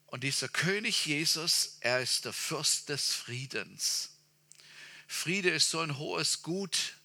Und 0.08 0.23
dieser 0.23 0.49
König 0.49 1.06
Jesus, 1.06 1.78
er 1.82 2.02
ist 2.02 2.25
der 2.25 2.34
Fürst 2.34 2.89
des 2.89 3.13
Friedens. 3.13 4.12
Friede 5.08 5.49
ist 5.49 5.69
so 5.69 5.80
ein 5.80 5.97
hohes 5.97 6.43
Gut, 6.43 6.95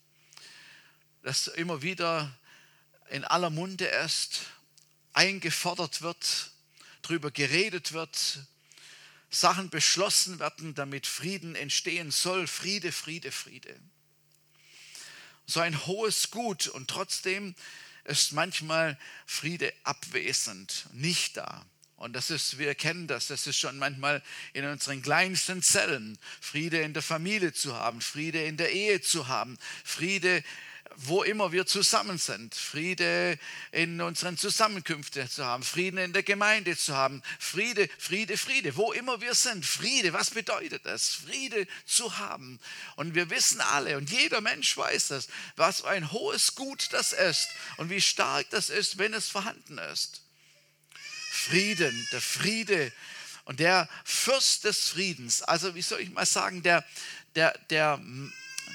das 1.23 1.47
immer 1.49 1.83
wieder 1.83 2.39
in 3.09 3.25
aller 3.25 3.51
Munde 3.51 3.87
ist, 3.87 4.41
eingefordert 5.13 6.03
wird, 6.03 6.51
darüber 7.03 7.31
geredet 7.31 7.93
wird, 7.93 8.47
Sachen 9.35 9.71
beschlossen 9.71 10.39
werden, 10.39 10.75
damit 10.75 11.07
Frieden 11.07 11.55
entstehen 11.55 12.11
soll. 12.11 12.47
Friede, 12.47 12.93
Friede, 12.93 13.33
Friede. 13.33 13.79
So 15.47 15.61
ein 15.61 15.87
hohes 15.87 16.31
Gut 16.31 16.69
und 16.69 16.89
trotzdem 16.89 17.55
ist 18.05 18.33
manchmal 18.33 18.99
Friede 19.27 19.73
abwesend, 19.83 20.87
nicht 20.93 21.37
da. 21.37 21.67
Und 21.97 22.13
das 22.13 22.31
ist, 22.31 22.59
wir 22.59 22.75
kennen 22.75 23.07
das, 23.07 23.29
das 23.29 23.47
ist 23.47 23.59
schon 23.59 23.79
manchmal 23.79 24.23
in 24.53 24.67
unseren 24.67 25.01
kleinsten 25.01 25.63
Zellen, 25.63 26.19
Friede 26.41 26.81
in 26.81 26.93
der 26.93 27.03
Familie 27.03 27.53
zu 27.53 27.75
haben, 27.75 28.01
Friede 28.01 28.45
in 28.45 28.57
der 28.57 28.73
Ehe 28.73 29.01
zu 29.01 29.29
haben, 29.29 29.59
Friede 29.85 30.43
wo 30.97 31.23
immer 31.23 31.53
wir 31.53 31.67
zusammen 31.67 32.19
sind, 32.19 32.55
Friede 32.55 33.39
in 33.73 34.01
unseren 34.01 34.37
Zusammenkünften 34.37 35.29
zu 35.29 35.45
haben, 35.45 35.63
Frieden 35.63 35.99
in 35.99 36.13
der 36.13 36.23
Gemeinde 36.23 36.77
zu 36.77 36.95
haben, 36.95 37.23
Friede, 37.39 37.89
Friede, 37.99 38.37
Friede, 38.37 38.77
wo 38.77 38.93
immer 38.93 39.21
wir 39.21 39.35
sind, 39.35 39.65
Friede, 39.65 40.13
was 40.13 40.31
bedeutet 40.31 40.87
das? 40.87 41.09
Friede 41.09 41.67
zu 41.87 42.19
haben. 42.19 42.61
Und 42.97 43.15
wir 43.15 43.31
wissen 43.31 43.61
alle 43.61 43.97
und 43.97 44.11
jeder 44.11 44.41
Mensch 44.41 44.77
weiß 44.77 45.09
das, 45.09 45.29
was 45.57 45.85
ein 45.85 46.13
hohes 46.13 46.55
Gut 46.55 46.89
das 46.93 47.13
ist 47.13 47.49
und 47.77 47.91
wie 47.91 48.01
stark 48.01 48.49
das 48.51 48.71
ist, 48.71 48.99
wenn 48.99 49.15
es 49.15 49.29
vorhanden 49.29 49.79
ist. 49.79 50.23
Frieden, 51.31 52.09
der 52.13 52.21
Friede 52.21 52.93
und 53.45 53.61
der 53.61 53.89
Fürst 54.05 54.65
des 54.65 54.89
Friedens, 54.89 55.43
also 55.43 55.75
wie 55.75 55.83
soll 55.83 56.01
ich 56.01 56.11
mal 56.11 56.27
sagen, 56.27 56.63
der, 56.63 56.85
der, 57.35 57.59
der 57.71 58.01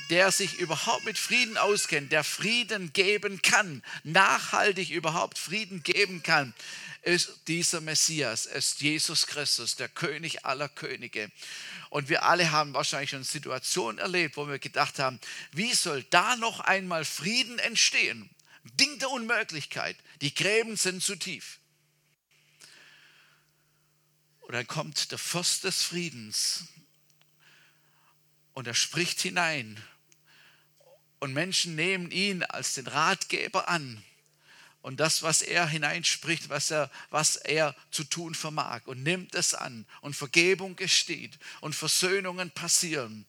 der 0.10 0.32
sich 0.32 0.60
überhaupt 0.60 1.06
mit 1.06 1.18
Frieden 1.18 1.58
auskennt, 1.58 2.12
der 2.12 2.24
Frieden 2.24 2.94
geben 2.94 3.42
kann, 3.42 3.84
nachhaltig 4.04 4.90
überhaupt 4.90 5.38
Frieden 5.38 5.84
geben 5.84 6.24
kann, 6.24 6.54
ist 7.02 7.42
dieser 7.48 7.82
Messias, 7.82 8.46
ist 8.46 8.82
Jesus 8.82 9.28
Christus, 9.28 9.76
der 9.76 9.88
König 9.88 10.46
aller 10.46 10.68
Könige. 10.68 11.32
Und 11.90 12.10
wir 12.10 12.24
alle 12.24 12.52
haben 12.52 12.74
wahrscheinlich 12.74 13.12
schon 13.12 13.24
Situationen 13.24 14.00
erlebt, 14.00 14.38
wo 14.38 14.48
wir 14.48 14.60
gedacht 14.60 15.00
haben, 15.00 15.20
wie 15.52 15.74
soll 15.74 16.04
da 16.10 16.36
noch 16.36 16.60
einmal 16.60 17.06
Frieden 17.06 17.58
entstehen? 17.60 18.30
Ding 18.64 19.00
der 19.00 19.10
Unmöglichkeit. 19.10 19.98
Die 20.22 20.34
Gräben 20.34 20.76
sind 20.76 21.02
zu 21.02 21.16
tief. 21.16 21.60
Und 24.42 24.54
dann 24.54 24.68
kommt 24.68 25.12
der 25.12 25.18
Fürst 25.18 25.64
des 25.64 25.84
Friedens 25.84 26.66
und 28.54 28.68
er 28.68 28.74
spricht 28.74 29.22
hinein 29.22 29.82
und 31.20 31.34
Menschen 31.34 31.76
nehmen 31.76 32.12
ihn 32.12 32.44
als 32.44 32.74
den 32.76 32.88
Ratgeber 32.88 33.68
an 33.68 34.04
und 34.82 35.00
das, 35.00 35.24
was 35.24 35.42
er 35.42 35.68
hineinspricht, 35.68 36.50
was 36.50 36.72
er, 36.72 36.90
was 37.10 37.36
er 37.36 37.76
zu 37.92 38.04
tun 38.04 38.34
vermag 38.34 38.82
und 38.86 39.04
nimmt 39.04 39.36
es 39.36 39.54
an 39.54 39.86
und 40.02 40.16
Vergebung 40.16 40.76
gesteht 40.76 41.38
und 41.62 41.76
Versöhnungen 41.76 42.52
passieren. 42.52 43.26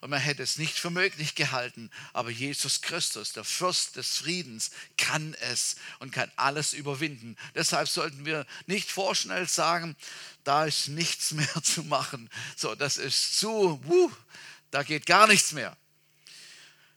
Und 0.00 0.10
man 0.10 0.20
hätte 0.20 0.42
es 0.42 0.58
nicht 0.58 0.80
für 0.80 0.90
möglich 0.90 1.36
gehalten, 1.36 1.88
aber 2.12 2.30
Jesus 2.30 2.82
Christus, 2.82 3.34
der 3.34 3.44
Fürst 3.44 3.94
des 3.94 4.16
Friedens, 4.18 4.72
kann 4.96 5.34
es 5.34 5.76
und 6.00 6.10
kann 6.10 6.30
alles 6.34 6.72
überwinden. 6.72 7.36
Deshalb 7.54 7.88
sollten 7.88 8.24
wir 8.24 8.44
nicht 8.66 8.90
vorschnell 8.90 9.48
sagen, 9.48 9.96
da 10.42 10.64
ist 10.64 10.88
nichts 10.88 11.30
mehr 11.32 11.62
zu 11.62 11.84
machen. 11.84 12.30
So, 12.56 12.74
das 12.74 12.96
ist 12.96 13.38
zu, 13.38 13.80
wuh, 13.84 14.10
da 14.72 14.82
geht 14.82 15.06
gar 15.06 15.28
nichts 15.28 15.52
mehr. 15.52 15.76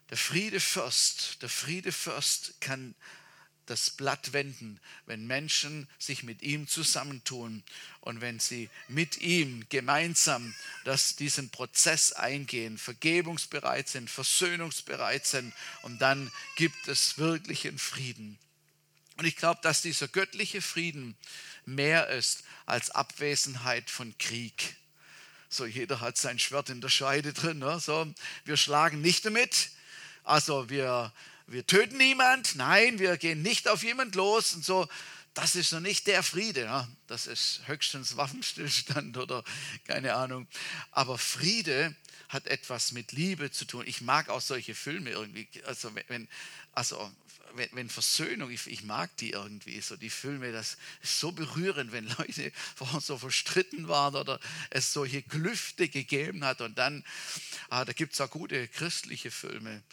Der 0.10 0.18
Friedefürst, 0.18 1.42
der 1.42 1.50
Friedefürst 1.50 2.62
kann 2.62 2.96
das 3.66 3.90
Blatt 3.90 4.34
wenden, 4.34 4.80
wenn 5.06 5.26
Menschen 5.26 5.90
sich 5.98 6.24
mit 6.24 6.44
ihm 6.44 6.68
zusammentun 6.68 7.64
und 8.02 8.22
wenn 8.22 8.40
sie 8.40 8.70
mit 8.88 9.18
ihm 9.18 9.66
gemeinsam 9.70 10.54
das, 10.84 11.16
diesen 11.16 11.50
Prozess 11.50 12.12
eingehen, 12.12 12.78
vergebungsbereit 12.78 13.88
sind, 13.90 14.10
versöhnungsbereit 14.10 15.26
sind 15.26 15.54
und 15.82 16.00
dann 16.00 16.32
gibt 16.56 16.88
es 16.88 17.18
wirklichen 17.18 17.80
Frieden. 17.80 18.38
Und 19.18 19.26
ich 19.26 19.36
glaube, 19.36 19.62
dass 19.64 19.82
dieser 19.82 20.08
göttliche 20.08 20.62
Frieden 20.62 21.16
mehr 21.66 22.10
ist 22.10 22.44
als 22.66 22.92
Abwesenheit 22.92 23.90
von 23.90 24.16
Krieg. 24.18 24.76
So, 25.50 25.66
jeder 25.66 26.02
hat 26.02 26.18
sein 26.18 26.38
Schwert 26.38 26.70
in 26.70 26.82
der 26.82 26.90
Scheide 26.90 27.32
drin. 27.32 27.60
Ne? 27.60 27.80
So, 27.80 28.14
wir 28.44 28.58
schlagen 28.58 29.02
nicht 29.02 29.26
damit, 29.26 29.70
also 30.26 30.70
wir, 30.70 31.14
wir 31.48 31.66
töten 31.66 31.98
niemand, 31.98 32.56
nein, 32.56 33.00
wir 33.00 33.18
gehen 33.18 33.42
nicht 33.42 33.68
auf 33.68 33.84
jemand 33.84 34.16
los 34.16 34.54
und 34.54 34.66
so. 34.66 34.88
Das 35.36 35.56
ist 35.56 35.74
noch 35.74 35.82
nicht 35.82 36.08
der 36.08 36.24
Friede. 36.24 36.62
Ja? 36.62 36.88
Das 37.08 37.28
ist 37.28 37.62
höchstens 37.66 38.18
Waffenstillstand 38.18 39.18
oder 39.20 39.44
keine 39.86 40.16
Ahnung. 40.16 40.48
Aber 40.92 41.18
Friede 41.18 41.96
hat 42.30 42.48
etwas 42.48 42.92
mit 42.92 43.12
Liebe 43.12 43.52
zu 43.52 43.66
tun. 43.66 43.84
Ich 43.86 44.02
mag 44.02 44.30
auch 44.30 44.42
solche 44.42 44.74
Filme 44.74 45.12
irgendwie. 45.12 45.48
Also 45.66 45.92
wenn, 46.08 46.28
also 46.72 47.12
wenn, 47.56 47.70
wenn 47.74 47.90
Versöhnung, 47.90 48.50
ich, 48.50 48.68
ich, 48.68 48.84
mag 48.84 49.16
die 49.18 49.32
irgendwie, 49.32 49.80
so 49.82 49.96
die 49.96 50.10
Filme, 50.10 50.52
das 50.52 50.78
ist 51.02 51.20
so 51.20 51.32
berührend, 51.32 51.92
wenn 51.92 52.08
Leute 52.18 52.52
vorher 52.76 53.02
so 53.02 53.18
verstritten 53.18 53.88
waren 53.88 54.16
oder 54.16 54.40
es 54.70 54.94
solche 54.94 55.22
Klüfte 55.22 55.90
gegeben 55.90 56.44
hat 56.44 56.62
und 56.62 56.78
dann, 56.78 57.04
ah, 57.70 57.86
da 57.86 57.94
gibt 57.94 58.14
es 58.14 58.22
auch 58.22 58.30
gute 58.30 58.68
christliche 58.68 59.32
Filme. 59.32 59.84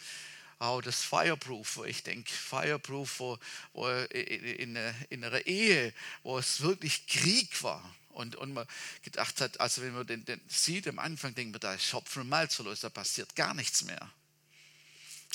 Auch 0.63 0.81
das 0.81 1.03
Fireproof, 1.03 1.75
wo 1.75 1.83
ich 1.83 2.03
denke, 2.03 2.31
Fireproof, 2.31 3.19
wo, 3.19 3.37
wo 3.73 3.89
in, 3.89 4.77
in 5.09 5.25
einer 5.25 5.45
Ehe, 5.45 5.93
wo 6.23 6.37
es 6.37 6.61
wirklich 6.61 7.05
Krieg 7.05 7.61
war. 7.63 7.83
Und, 8.11 8.37
und 8.37 8.53
man 8.53 8.65
gedacht 9.01 9.41
hat, 9.41 9.59
also 9.59 9.81
wenn 9.81 9.93
man 9.93 10.07
den, 10.07 10.23
den 10.23 10.39
sieht 10.47 10.87
am 10.87 10.99
Anfang, 10.99 11.35
denkt 11.35 11.51
man, 11.51 11.59
da 11.59 11.73
ist 11.73 11.83
Schopfen 11.83 12.21
und 12.21 12.29
Malz 12.29 12.55
verlost, 12.55 12.85
da 12.85 12.89
passiert 12.89 13.35
gar 13.35 13.53
nichts 13.53 13.83
mehr. 13.83 14.09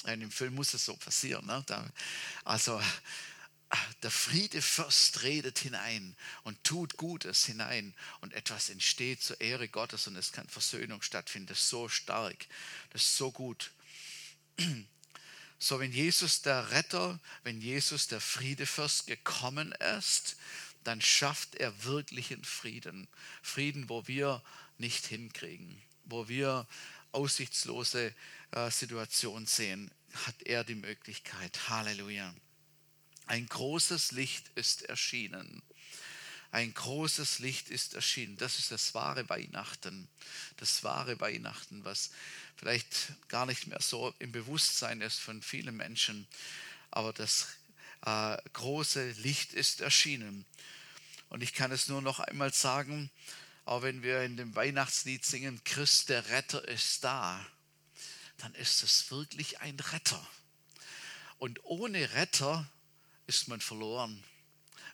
In 0.06 0.20
dem 0.20 0.30
Film 0.30 0.54
muss 0.54 0.72
es 0.72 0.86
so 0.86 0.96
passieren. 0.96 1.44
Ne? 1.44 1.62
also 2.44 2.80
der 4.02 4.10
Friedefürst 4.10 5.24
redet 5.24 5.58
hinein 5.58 6.16
und 6.44 6.64
tut 6.64 6.96
Gutes 6.96 7.44
hinein 7.44 7.94
und 8.22 8.32
etwas 8.32 8.70
entsteht 8.70 9.22
zur 9.22 9.38
Ehre 9.42 9.68
Gottes 9.68 10.06
und 10.06 10.16
es 10.16 10.32
kann 10.32 10.48
Versöhnung 10.48 11.02
stattfinden. 11.02 11.48
Das 11.48 11.60
ist 11.60 11.68
so 11.68 11.90
stark, 11.90 12.46
das 12.94 13.02
ist 13.02 13.16
so 13.18 13.30
gut. 13.30 13.72
So, 15.58 15.80
wenn 15.80 15.92
Jesus 15.92 16.42
der 16.42 16.70
Retter, 16.70 17.18
wenn 17.42 17.60
Jesus 17.60 18.06
der 18.06 18.20
Friedefürst 18.20 19.06
gekommen 19.06 19.72
ist, 19.98 20.36
dann 20.84 21.00
schafft 21.00 21.56
er 21.56 21.84
wirklichen 21.84 22.44
Frieden. 22.44 23.08
Frieden, 23.42 23.88
wo 23.88 24.06
wir 24.06 24.42
nicht 24.78 25.06
hinkriegen, 25.06 25.80
wo 26.04 26.28
wir 26.28 26.66
aussichtslose 27.12 28.14
äh, 28.52 28.70
Situation 28.70 29.46
sehen, 29.46 29.90
hat 30.26 30.42
er 30.44 30.64
die 30.64 30.76
Möglichkeit. 30.76 31.68
Halleluja. 31.68 32.34
Ein 33.26 33.46
großes 33.46 34.12
Licht 34.12 34.50
ist 34.54 34.82
erschienen. 34.82 35.62
Ein 36.50 36.72
großes 36.72 37.40
Licht 37.40 37.68
ist 37.68 37.94
erschienen. 37.94 38.36
Das 38.38 38.58
ist 38.58 38.70
das 38.70 38.94
wahre 38.94 39.28
Weihnachten. 39.28 40.08
Das 40.56 40.82
wahre 40.82 41.20
Weihnachten, 41.20 41.84
was 41.84 42.10
vielleicht 42.56 43.12
gar 43.28 43.44
nicht 43.44 43.66
mehr 43.66 43.80
so 43.80 44.14
im 44.18 44.32
Bewusstsein 44.32 45.00
ist 45.02 45.18
von 45.18 45.42
vielen 45.42 45.76
Menschen. 45.76 46.26
Aber 46.90 47.12
das 47.12 47.48
äh, 48.04 48.38
große 48.54 49.10
Licht 49.12 49.52
ist 49.52 49.80
erschienen. 49.80 50.46
Und 51.28 51.42
ich 51.42 51.52
kann 51.52 51.70
es 51.70 51.88
nur 51.88 52.00
noch 52.00 52.20
einmal 52.20 52.52
sagen, 52.52 53.10
auch 53.66 53.82
wenn 53.82 54.02
wir 54.02 54.22
in 54.22 54.38
dem 54.38 54.54
Weihnachtslied 54.54 55.26
singen, 55.26 55.62
Christ 55.64 56.08
der 56.08 56.30
Retter 56.30 56.66
ist 56.66 57.04
da, 57.04 57.44
dann 58.38 58.54
ist 58.54 58.82
es 58.82 59.10
wirklich 59.10 59.60
ein 59.60 59.78
Retter. 59.78 60.26
Und 61.36 61.62
ohne 61.64 62.14
Retter 62.14 62.66
ist 63.26 63.48
man 63.48 63.60
verloren. 63.60 64.24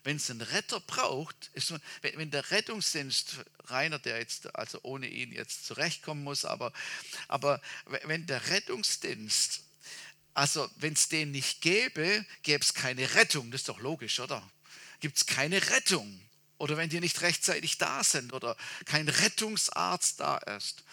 Wenn 0.05 0.17
es 0.17 0.29
einen 0.29 0.41
Retter 0.41 0.79
braucht, 0.79 1.49
ist 1.53 1.73
wenn, 2.01 2.17
wenn 2.17 2.29
der 2.29 2.51
Rettungsdienst, 2.51 3.37
Rainer, 3.65 3.97
der 3.97 4.19
jetzt, 4.19 4.55
also 4.55 4.79
ohne 4.83 5.07
ihn 5.07 5.31
jetzt 5.31 5.65
zurechtkommen 5.65 6.23
muss, 6.23 6.45
aber, 6.45 6.71
aber 7.27 7.59
wenn 8.03 8.27
der 8.27 8.47
Rettungsdienst, 8.49 9.63
also 10.35 10.69
wenn 10.75 10.93
es 10.93 11.09
den 11.09 11.31
nicht 11.31 11.61
gäbe, 11.61 12.23
gäbe 12.43 12.63
es 12.63 12.75
keine 12.75 13.15
Rettung. 13.15 13.49
Das 13.49 13.61
ist 13.61 13.69
doch 13.69 13.79
logisch, 13.79 14.19
oder? 14.19 14.47
Gibt 14.99 15.17
es 15.17 15.25
keine 15.25 15.71
Rettung. 15.71 16.21
Oder 16.59 16.77
wenn 16.77 16.89
die 16.89 16.99
nicht 16.99 17.21
rechtzeitig 17.21 17.79
da 17.79 18.03
sind 18.03 18.31
oder 18.31 18.55
kein 18.85 19.09
Rettungsarzt 19.09 20.19
da 20.19 20.37
ist. 20.37 20.83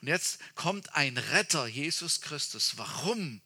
Und 0.00 0.08
jetzt 0.08 0.40
kommt 0.56 0.92
ein 0.94 1.18
Retter, 1.18 1.68
Jesus 1.68 2.20
Christus. 2.20 2.78
Warum? 2.78 3.40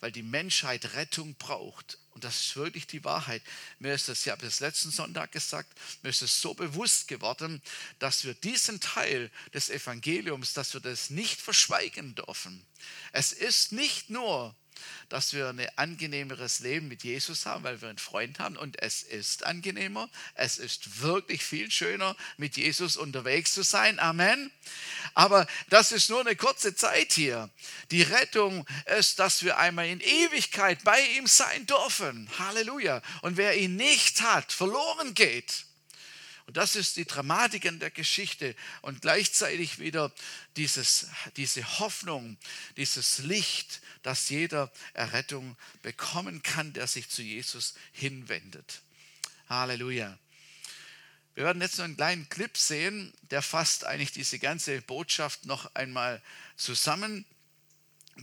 Weil 0.00 0.12
die 0.12 0.22
Menschheit 0.22 0.94
Rettung 0.94 1.36
braucht. 1.36 1.98
Und 2.18 2.24
das 2.24 2.40
ist 2.40 2.56
wirklich 2.56 2.88
die 2.88 3.04
Wahrheit. 3.04 3.44
Mir 3.78 3.94
ist 3.94 4.08
das, 4.08 4.26
ich 4.26 4.32
habe 4.32 4.44
es 4.44 4.58
letzten 4.58 4.90
Sonntag 4.90 5.30
gesagt, 5.30 5.72
mir 6.02 6.10
ist 6.10 6.20
es 6.20 6.40
so 6.40 6.52
bewusst 6.52 7.06
geworden, 7.06 7.62
dass 8.00 8.24
wir 8.24 8.34
diesen 8.34 8.80
Teil 8.80 9.30
des 9.54 9.70
Evangeliums, 9.70 10.52
dass 10.52 10.74
wir 10.74 10.80
das 10.80 11.10
nicht 11.10 11.40
verschweigen 11.40 12.16
dürfen. 12.16 12.66
Es 13.12 13.30
ist 13.30 13.70
nicht 13.70 14.10
nur 14.10 14.56
dass 15.08 15.32
wir 15.32 15.48
ein 15.48 15.66
angenehmeres 15.76 16.60
Leben 16.60 16.88
mit 16.88 17.04
Jesus 17.04 17.46
haben, 17.46 17.64
weil 17.64 17.80
wir 17.80 17.88
einen 17.88 17.98
Freund 17.98 18.38
haben. 18.38 18.56
Und 18.56 18.82
es 18.82 19.02
ist 19.02 19.46
angenehmer. 19.46 20.08
Es 20.34 20.58
ist 20.58 21.00
wirklich 21.02 21.44
viel 21.44 21.70
schöner, 21.70 22.16
mit 22.36 22.56
Jesus 22.56 22.96
unterwegs 22.96 23.52
zu 23.52 23.62
sein. 23.62 23.98
Amen. 23.98 24.50
Aber 25.14 25.46
das 25.68 25.92
ist 25.92 26.10
nur 26.10 26.20
eine 26.20 26.36
kurze 26.36 26.74
Zeit 26.74 27.12
hier. 27.12 27.50
Die 27.90 28.02
Rettung 28.02 28.66
ist, 28.98 29.18
dass 29.18 29.42
wir 29.42 29.58
einmal 29.58 29.86
in 29.86 30.00
Ewigkeit 30.00 30.84
bei 30.84 31.00
ihm 31.16 31.26
sein 31.26 31.66
dürfen. 31.66 32.28
Halleluja. 32.38 33.02
Und 33.22 33.36
wer 33.36 33.56
ihn 33.56 33.76
nicht 33.76 34.22
hat, 34.22 34.52
verloren 34.52 35.14
geht. 35.14 35.67
Und 36.48 36.56
das 36.56 36.76
ist 36.76 36.96
die 36.96 37.04
Dramatik 37.04 37.66
in 37.66 37.78
der 37.78 37.90
Geschichte 37.90 38.56
und 38.80 39.02
gleichzeitig 39.02 39.80
wieder 39.80 40.10
dieses, 40.56 41.08
diese 41.36 41.78
Hoffnung, 41.78 42.38
dieses 42.78 43.18
Licht, 43.18 43.82
dass 44.02 44.30
jeder 44.30 44.72
Errettung 44.94 45.58
bekommen 45.82 46.42
kann, 46.42 46.72
der 46.72 46.86
sich 46.86 47.10
zu 47.10 47.20
Jesus 47.20 47.74
hinwendet. 47.92 48.80
Halleluja. 49.50 50.18
Wir 51.34 51.44
werden 51.44 51.60
jetzt 51.60 51.76
noch 51.76 51.84
einen 51.84 51.98
kleinen 51.98 52.30
Clip 52.30 52.56
sehen, 52.56 53.12
der 53.30 53.42
fasst 53.42 53.84
eigentlich 53.84 54.12
diese 54.12 54.38
ganze 54.38 54.80
Botschaft 54.80 55.44
noch 55.44 55.74
einmal 55.74 56.22
zusammen, 56.56 57.26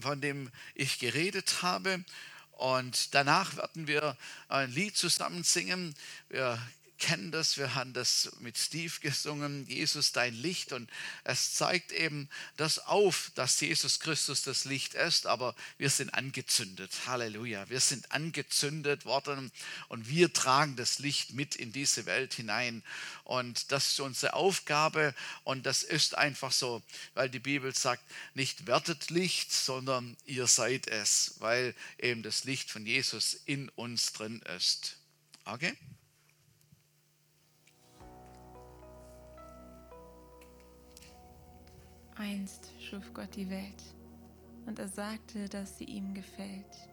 von 0.00 0.20
dem 0.20 0.50
ich 0.74 0.98
geredet 0.98 1.62
habe. 1.62 2.04
Und 2.50 3.14
danach 3.14 3.56
werden 3.56 3.86
wir 3.86 4.18
ein 4.48 4.72
Lied 4.72 4.96
zusammen 4.96 5.44
singen. 5.44 5.94
Wir 6.28 6.60
kennen 6.98 7.30
das, 7.30 7.56
wir 7.56 7.74
haben 7.74 7.92
das 7.92 8.30
mit 8.40 8.56
Steve 8.56 8.92
gesungen, 9.00 9.66
Jesus 9.66 10.12
dein 10.12 10.34
Licht. 10.34 10.72
Und 10.72 10.90
es 11.24 11.54
zeigt 11.54 11.92
eben 11.92 12.28
das 12.56 12.78
auf, 12.78 13.30
dass 13.34 13.60
Jesus 13.60 14.00
Christus 14.00 14.42
das 14.42 14.64
Licht 14.64 14.94
ist, 14.94 15.26
aber 15.26 15.54
wir 15.78 15.90
sind 15.90 16.14
angezündet. 16.14 16.92
Halleluja, 17.06 17.68
wir 17.68 17.80
sind 17.80 18.12
angezündet 18.12 19.04
worden. 19.04 19.50
Und 19.88 20.08
wir 20.08 20.32
tragen 20.32 20.76
das 20.76 20.98
Licht 20.98 21.32
mit 21.32 21.56
in 21.56 21.72
diese 21.72 22.06
Welt 22.06 22.34
hinein. 22.34 22.82
Und 23.24 23.72
das 23.72 23.88
ist 23.88 24.00
unsere 24.00 24.34
Aufgabe. 24.34 25.14
Und 25.44 25.66
das 25.66 25.82
ist 25.82 26.16
einfach 26.16 26.52
so, 26.52 26.82
weil 27.14 27.28
die 27.28 27.40
Bibel 27.40 27.74
sagt, 27.74 28.02
nicht 28.34 28.66
wertet 28.66 29.10
Licht, 29.10 29.52
sondern 29.52 30.16
ihr 30.24 30.46
seid 30.46 30.86
es, 30.86 31.34
weil 31.38 31.74
eben 31.98 32.22
das 32.22 32.44
Licht 32.44 32.70
von 32.70 32.86
Jesus 32.86 33.34
in 33.44 33.68
uns 33.70 34.12
drin 34.12 34.40
ist. 34.56 34.96
Okay? 35.44 35.76
Einst 42.18 42.72
schuf 42.80 43.12
Gott 43.12 43.36
die 43.36 43.50
Welt, 43.50 43.82
und 44.64 44.78
er 44.78 44.88
sagte, 44.88 45.50
dass 45.50 45.76
sie 45.76 45.84
ihm 45.84 46.14
gefällt. 46.14 46.88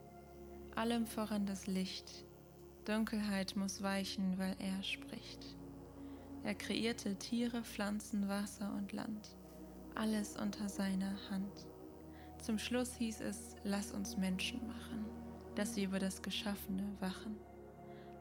Allem 0.75 1.05
voran 1.05 1.45
das 1.45 1.65
Licht, 1.65 2.25
Dunkelheit 2.83 3.55
muss 3.55 3.81
weichen, 3.81 4.37
weil 4.37 4.55
er 4.59 4.83
spricht. 4.83 5.55
Er 6.43 6.55
kreierte 6.55 7.15
Tiere, 7.15 7.63
Pflanzen, 7.63 8.27
Wasser 8.27 8.73
und 8.75 8.91
Land, 8.91 9.37
alles 9.95 10.35
unter 10.35 10.67
seiner 10.67 11.15
Hand. 11.29 11.67
Zum 12.41 12.59
Schluss 12.59 12.93
hieß 12.95 13.21
es, 13.21 13.55
lass 13.63 13.93
uns 13.93 14.17
Menschen 14.17 14.67
machen, 14.67 15.05
dass 15.55 15.75
sie 15.75 15.85
über 15.85 15.99
das 15.99 16.21
Geschaffene 16.21 16.83
wachen. 16.99 17.37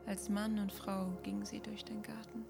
Als 0.07 0.29
Mann 0.29 0.61
und 0.61 0.71
Frau 0.71 1.11
gingen 1.25 1.45
sie 1.45 1.59
durch 1.59 1.85
den 1.85 2.01
Garten. 2.03 2.45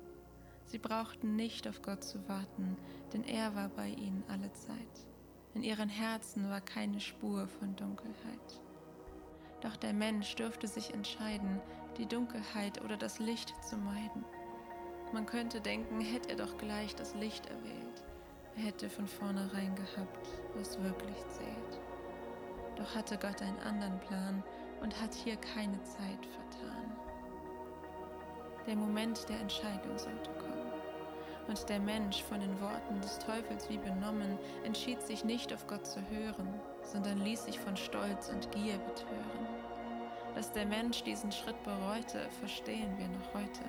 Sie 0.72 0.78
brauchten 0.78 1.36
nicht 1.36 1.68
auf 1.68 1.82
Gott 1.82 2.02
zu 2.02 2.26
warten, 2.30 2.78
denn 3.12 3.24
er 3.24 3.54
war 3.54 3.68
bei 3.68 3.88
ihnen 3.88 4.24
alle 4.28 4.50
Zeit. 4.54 5.06
In 5.52 5.62
ihren 5.62 5.90
Herzen 5.90 6.48
war 6.48 6.62
keine 6.62 6.98
Spur 6.98 7.46
von 7.46 7.76
Dunkelheit. 7.76 8.62
Doch 9.60 9.76
der 9.76 9.92
Mensch 9.92 10.34
dürfte 10.34 10.66
sich 10.66 10.94
entscheiden, 10.94 11.60
die 11.98 12.06
Dunkelheit 12.06 12.82
oder 12.82 12.96
das 12.96 13.18
Licht 13.18 13.52
zu 13.62 13.76
meiden. 13.76 14.24
Man 15.12 15.26
könnte 15.26 15.60
denken, 15.60 16.00
hätte 16.00 16.30
er 16.30 16.36
doch 16.36 16.56
gleich 16.56 16.94
das 16.94 17.14
Licht 17.16 17.44
erwählt. 17.50 18.04
Er 18.56 18.62
hätte 18.62 18.88
von 18.88 19.06
vornherein 19.06 19.74
gehabt, 19.74 20.26
was 20.54 20.82
wirklich 20.82 21.18
zählt. 21.28 21.80
Doch 22.76 22.94
hatte 22.94 23.18
Gott 23.18 23.42
einen 23.42 23.60
anderen 23.60 24.00
Plan 24.00 24.42
und 24.80 24.98
hat 25.02 25.12
hier 25.12 25.36
keine 25.36 25.82
Zeit 25.82 26.24
vertan. 26.24 26.96
Der 28.66 28.76
Moment 28.76 29.28
der 29.28 29.40
Entscheidung 29.40 29.98
sollte 29.98 30.30
kommen. 30.30 30.41
Und 31.48 31.68
der 31.68 31.80
Mensch, 31.80 32.22
von 32.22 32.40
den 32.40 32.60
Worten 32.60 33.00
des 33.00 33.18
Teufels 33.18 33.68
wie 33.68 33.78
benommen, 33.78 34.38
entschied 34.64 35.02
sich 35.02 35.24
nicht 35.24 35.52
auf 35.52 35.66
Gott 35.66 35.86
zu 35.86 36.00
hören, 36.08 36.48
sondern 36.82 37.18
ließ 37.18 37.44
sich 37.44 37.58
von 37.58 37.76
Stolz 37.76 38.28
und 38.28 38.50
Gier 38.52 38.78
betören. 38.78 39.46
Dass 40.34 40.52
der 40.52 40.66
Mensch 40.66 41.02
diesen 41.02 41.32
Schritt 41.32 41.60
bereute, 41.62 42.28
verstehen 42.40 42.96
wir 42.96 43.08
noch 43.08 43.34
heute. 43.34 43.64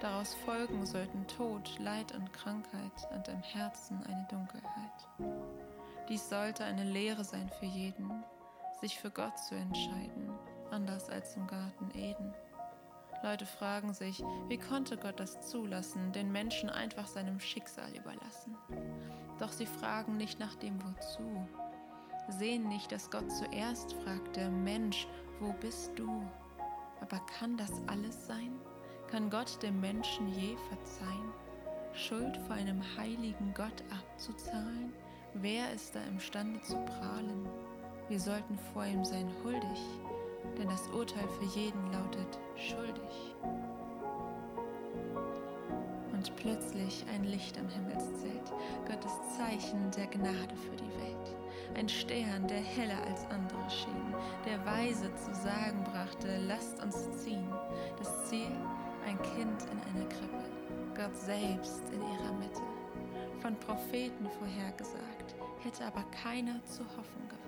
Daraus 0.00 0.34
folgen 0.34 0.84
sollten 0.84 1.26
Tod, 1.26 1.78
Leid 1.78 2.12
und 2.14 2.32
Krankheit 2.32 3.08
und 3.14 3.28
im 3.28 3.42
Herzen 3.42 4.02
eine 4.06 4.26
Dunkelheit. 4.30 5.34
Dies 6.08 6.28
sollte 6.28 6.64
eine 6.64 6.84
Lehre 6.84 7.24
sein 7.24 7.48
für 7.58 7.66
jeden, 7.66 8.24
sich 8.80 8.98
für 8.98 9.10
Gott 9.10 9.38
zu 9.38 9.54
entscheiden, 9.54 10.30
anders 10.70 11.08
als 11.08 11.36
im 11.36 11.46
Garten 11.46 11.90
Eden. 11.94 12.34
Leute 13.24 13.46
fragen 13.46 13.94
sich, 13.94 14.22
wie 14.48 14.58
konnte 14.58 14.98
Gott 14.98 15.18
das 15.18 15.48
zulassen, 15.48 16.12
den 16.12 16.30
Menschen 16.30 16.68
einfach 16.68 17.06
seinem 17.06 17.40
Schicksal 17.40 17.88
überlassen? 17.96 18.54
Doch 19.38 19.50
sie 19.50 19.64
fragen 19.64 20.18
nicht 20.18 20.38
nach 20.38 20.54
dem 20.56 20.78
Wozu. 20.84 21.48
Sehen 22.28 22.68
nicht, 22.68 22.92
dass 22.92 23.10
Gott 23.10 23.32
zuerst 23.32 23.94
fragte, 23.94 24.50
Mensch, 24.50 25.08
wo 25.40 25.54
bist 25.54 25.92
du? 25.96 26.22
Aber 27.00 27.18
kann 27.38 27.56
das 27.56 27.72
alles 27.86 28.26
sein? 28.26 28.60
Kann 29.10 29.30
Gott 29.30 29.62
dem 29.62 29.80
Menschen 29.80 30.28
je 30.28 30.54
verzeihen? 30.68 31.32
Schuld 31.94 32.36
vor 32.46 32.56
einem 32.56 32.82
heiligen 32.98 33.54
Gott 33.54 33.84
abzuzahlen? 33.90 34.92
Wer 35.32 35.72
ist 35.72 35.94
da 35.94 36.02
imstande 36.10 36.60
zu 36.60 36.76
prahlen? 36.84 37.48
Wir 38.10 38.20
sollten 38.20 38.58
vor 38.74 38.84
ihm 38.84 39.02
sein 39.02 39.32
huldig, 39.42 39.80
denn 40.58 40.68
das 40.68 40.88
Urteil 40.88 41.26
für 41.38 41.58
jeden 41.58 41.92
lautet 41.92 42.38
schuldig. 42.56 43.34
Und 46.12 46.36
plötzlich 46.36 47.04
ein 47.12 47.24
Licht 47.24 47.58
am 47.58 47.68
Himmelszelt, 47.68 48.52
Gottes 48.86 49.12
Zeichen 49.36 49.90
der 49.96 50.06
Gnade 50.06 50.56
für 50.56 50.76
die 50.76 50.90
Welt. 51.00 51.36
Ein 51.76 51.88
Stern, 51.88 52.46
der 52.46 52.60
heller 52.60 53.02
als 53.08 53.24
andere 53.30 53.68
schien, 53.68 54.14
der 54.46 54.64
weise 54.64 55.10
zu 55.16 55.34
sagen 55.34 55.82
brachte, 55.84 56.38
lasst 56.46 56.82
uns 56.82 57.22
ziehen. 57.22 57.48
Das 57.98 58.28
Ziel, 58.28 58.52
ein 59.06 59.20
Kind 59.22 59.62
in 59.70 59.94
einer 59.94 60.08
Krippe, 60.08 60.44
Gott 60.94 61.16
selbst 61.16 61.82
in 61.92 62.00
ihrer 62.00 62.32
Mitte. 62.38 62.62
Von 63.40 63.56
Propheten 63.56 64.28
vorhergesagt, 64.38 65.34
hätte 65.62 65.84
aber 65.84 66.04
keiner 66.22 66.64
zu 66.64 66.82
hoffen 66.96 67.28
gewagt. 67.28 67.43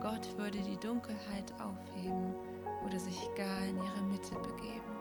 Gott 0.00 0.38
würde 0.38 0.58
die 0.58 0.78
Dunkelheit 0.78 1.52
aufheben 1.60 2.34
oder 2.86 2.98
sich 2.98 3.18
gar 3.36 3.60
in 3.66 3.76
ihre 3.76 4.02
Mitte 4.08 4.34
begeben. 4.36 4.96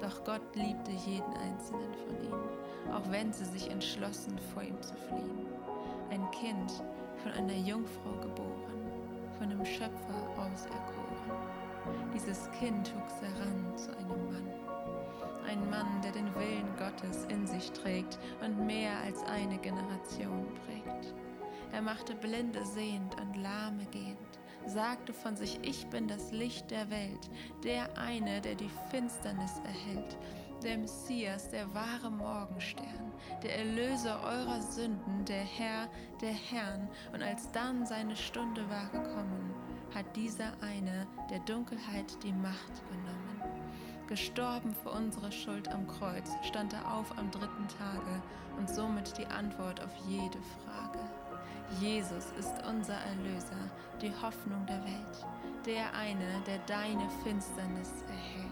Doch 0.00 0.22
Gott 0.24 0.54
liebte 0.54 0.90
jeden 0.90 1.32
einzelnen 1.36 1.94
von 1.94 2.22
ihnen, 2.22 2.92
auch 2.92 3.10
wenn 3.10 3.32
sie 3.32 3.44
sich 3.44 3.70
entschlossen, 3.70 4.38
vor 4.52 4.62
ihm 4.62 4.80
zu 4.82 4.94
fliehen. 4.94 5.46
Ein 6.10 6.30
Kind, 6.30 6.82
von 7.22 7.32
einer 7.32 7.56
Jungfrau 7.56 8.12
geboren, 8.20 8.90
von 9.38 9.50
dem 9.50 9.64
Schöpfer 9.64 10.28
auserkoren. 10.36 11.10
Dieses 12.14 12.50
Kind 12.52 12.94
wuchs 12.94 13.20
heran 13.20 13.76
zu 13.76 13.96
einem 13.96 14.32
Mann. 14.32 14.50
Ein 15.46 15.70
Mann, 15.70 16.02
der 16.02 16.12
den 16.12 16.34
Willen 16.34 16.68
Gottes 16.78 17.24
in 17.26 17.46
sich 17.46 17.70
trägt 17.72 18.18
und 18.44 18.66
mehr 18.66 18.92
als 19.04 19.22
eine 19.24 19.58
Generation 19.58 20.46
prägt. 20.66 20.79
Er 21.80 21.84
machte 21.84 22.14
Blinde 22.14 22.62
sehend 22.66 23.18
und 23.18 23.36
Lahme 23.36 23.86
gehend, 23.86 24.18
sagte 24.66 25.14
von 25.14 25.34
sich, 25.34 25.58
ich 25.62 25.86
bin 25.86 26.08
das 26.08 26.30
Licht 26.30 26.70
der 26.70 26.90
Welt, 26.90 27.30
der 27.64 27.96
eine, 27.96 28.42
der 28.42 28.54
die 28.54 28.68
Finsternis 28.90 29.58
erhält, 29.64 30.18
der 30.62 30.76
Messias, 30.76 31.48
der 31.48 31.72
wahre 31.72 32.10
Morgenstern, 32.10 33.14
der 33.42 33.60
Erlöser 33.60 34.22
eurer 34.22 34.60
Sünden, 34.60 35.24
der 35.24 35.40
Herr 35.42 35.88
der 36.20 36.34
Herrn. 36.34 36.86
Und 37.14 37.22
als 37.22 37.50
dann 37.52 37.86
seine 37.86 38.14
Stunde 38.14 38.68
war 38.68 38.90
gekommen, 38.90 39.54
hat 39.94 40.14
dieser 40.14 40.52
eine 40.60 41.06
der 41.30 41.38
Dunkelheit 41.38 42.22
die 42.22 42.34
Macht 42.34 42.82
genommen. 42.90 43.56
Gestorben 44.06 44.74
für 44.74 44.90
unsere 44.90 45.32
Schuld 45.32 45.66
am 45.68 45.86
Kreuz, 45.86 46.30
stand 46.42 46.74
er 46.74 46.92
auf 46.92 47.16
am 47.16 47.30
dritten 47.30 47.68
Tage 47.68 48.22
und 48.58 48.68
somit 48.68 49.16
die 49.16 49.26
Antwort 49.26 49.82
auf 49.82 49.96
jede 50.06 50.38
Frage. 50.42 51.09
Jesus 51.78 52.32
ist 52.38 52.54
unser 52.68 52.94
Erlöser, 52.94 53.70
die 54.02 54.12
Hoffnung 54.22 54.66
der 54.66 54.82
Welt, 54.84 55.26
der 55.64 55.94
eine, 55.94 56.42
der 56.46 56.58
deine 56.66 57.08
Finsternis 57.22 58.02
erhält. 58.08 58.50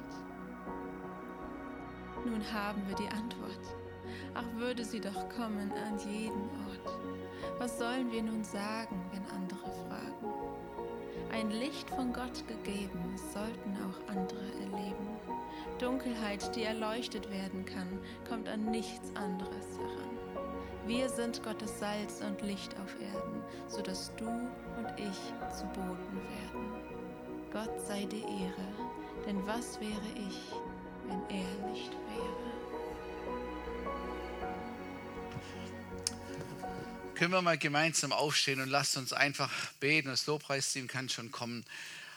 Nun 2.24 2.42
haben 2.52 2.82
wir 2.86 2.94
die 2.96 3.08
Antwort. 3.08 3.76
Ach, 4.34 4.44
würde 4.54 4.84
sie 4.84 5.00
doch 5.00 5.28
kommen 5.30 5.72
an 5.72 5.98
jeden 5.98 6.42
Ort. 6.66 6.98
Was 7.58 7.78
sollen 7.78 8.10
wir 8.12 8.22
nun 8.22 8.44
sagen, 8.44 9.00
wenn 9.12 9.24
andere 9.30 9.70
fragen? 9.88 10.28
Ein 11.32 11.50
Licht 11.50 11.90
von 11.90 12.12
Gott 12.12 12.46
gegeben, 12.46 13.16
sollten 13.32 13.76
auch 13.82 14.10
andere 14.10 14.44
erleben. 14.60 15.08
Dunkelheit, 15.78 16.54
die 16.56 16.64
erleuchtet 16.64 17.30
werden 17.30 17.64
kann, 17.64 17.98
kommt 18.28 18.48
an 18.48 18.70
nichts 18.70 19.14
anderes 19.14 19.78
heran. 19.78 20.07
Wir 20.88 21.10
sind 21.10 21.42
Gottes 21.42 21.80
Salz 21.80 22.22
und 22.22 22.40
Licht 22.40 22.74
auf 22.78 22.98
Erden, 22.98 23.42
so 23.68 23.82
dass 23.82 24.10
du 24.16 24.24
und 24.24 24.88
ich 24.96 25.18
zu 25.54 25.66
Boten 25.66 26.16
werden. 26.16 26.72
Gott 27.52 27.86
sei 27.86 28.06
die 28.06 28.22
Ehre, 28.22 28.72
denn 29.26 29.46
was 29.46 29.78
wäre 29.80 30.08
ich, 30.16 30.50
wenn 31.06 31.20
er 31.28 31.70
nicht 31.70 31.92
wäre. 31.92 32.48
Können 37.16 37.32
wir 37.32 37.42
mal 37.42 37.58
gemeinsam 37.58 38.12
aufstehen 38.12 38.62
und 38.62 38.70
lasst 38.70 38.96
uns 38.96 39.12
einfach 39.12 39.52
beten. 39.80 40.08
Das 40.08 40.26
Lobpreisteam 40.26 40.88
kann 40.88 41.10
schon 41.10 41.30
kommen. 41.30 41.66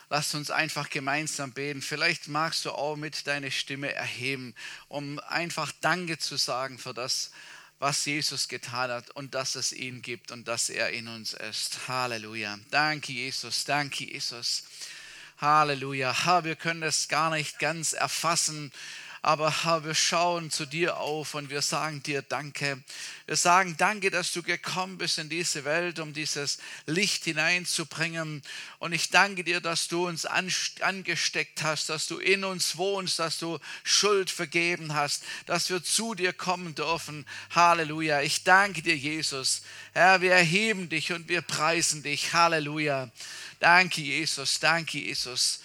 Lasst 0.10 0.34
uns 0.34 0.50
einfach 0.50 0.90
gemeinsam 0.90 1.52
beten. 1.52 1.82
Vielleicht 1.82 2.30
magst 2.30 2.64
du 2.64 2.72
auch 2.72 2.96
mit 2.96 3.28
deiner 3.28 3.52
Stimme 3.52 3.94
erheben, 3.94 4.56
um 4.88 5.20
einfach 5.28 5.74
Danke 5.82 6.20
zu 6.20 6.38
sagen 6.38 6.78
für 6.78 6.94
das, 6.94 7.32
was 7.82 8.06
Jesus 8.06 8.48
getan 8.48 8.92
hat 8.92 9.10
und 9.10 9.34
dass 9.34 9.56
es 9.56 9.74
ihn 9.74 10.04
gibt 10.04 10.32
und 10.32 10.48
dass 10.48 10.70
er 10.70 10.92
in 10.92 11.08
uns 11.08 11.34
ist. 11.34 11.88
Halleluja. 11.88 12.60
Danke, 12.70 13.12
Jesus. 13.12 13.66
Danke, 13.66 14.06
Jesus. 14.06 14.64
Halleluja. 15.40 16.26
Ha, 16.26 16.44
wir 16.44 16.56
können 16.56 16.82
das 16.82 17.08
gar 17.08 17.32
nicht 17.32 17.58
ganz 17.58 17.94
erfassen, 17.94 18.72
aber 19.24 19.64
ha, 19.64 19.84
wir 19.84 19.94
schauen 19.94 20.50
zu 20.50 20.66
dir 20.66 20.98
auf 20.98 21.36
und 21.36 21.52
wir 21.52 21.62
sagen 21.62 22.02
dir 22.02 22.24
Danke. 22.24 22.82
Wir 23.28 23.36
sagen 23.36 23.76
Danke, 23.78 24.10
dass 24.10 24.34
du 24.34 24.42
gekommen 24.42 24.98
bist 24.98 25.20
in 25.20 25.30
diese 25.30 25.64
Welt, 25.64 26.00
um 26.00 26.12
dieses 26.12 26.58
Licht 26.88 27.26
hineinzubringen. 27.26 28.42
Und 28.80 28.94
ich 28.94 29.12
danke 29.12 29.44
dir, 29.44 29.62
dass 29.62 29.88
du 29.88 30.08
uns 30.08 30.26
angesteckt 30.26 31.62
hast, 31.62 31.90
dass 31.90 32.08
du 32.08 32.18
in 32.18 32.44
uns 32.44 32.78
wohnst, 32.78 33.20
dass 33.20 33.38
du 33.38 33.60
Schuld 33.84 34.32
vergeben 34.32 34.96
hast, 34.96 35.24
dass 35.46 35.70
wir 35.70 35.84
zu 35.84 36.16
dir 36.16 36.34
kommen 36.34 36.74
dürfen. 36.74 37.28
Halleluja. 37.52 38.22
Ich 38.22 38.44
danke 38.44 38.82
dir, 38.82 38.98
Jesus. 38.98 39.62
Herr, 39.94 40.22
wir 40.22 40.34
erheben 40.34 40.90
dich 40.90 41.14
und 41.14 41.30
wir 41.30 41.44
preisen 41.44 42.02
dich. 42.02 42.34
Halleluja. 42.34 43.12
Danke, 43.60 44.02
Jesus. 44.02 44.60
Danke, 44.60 44.98
Jesus. 44.98 45.60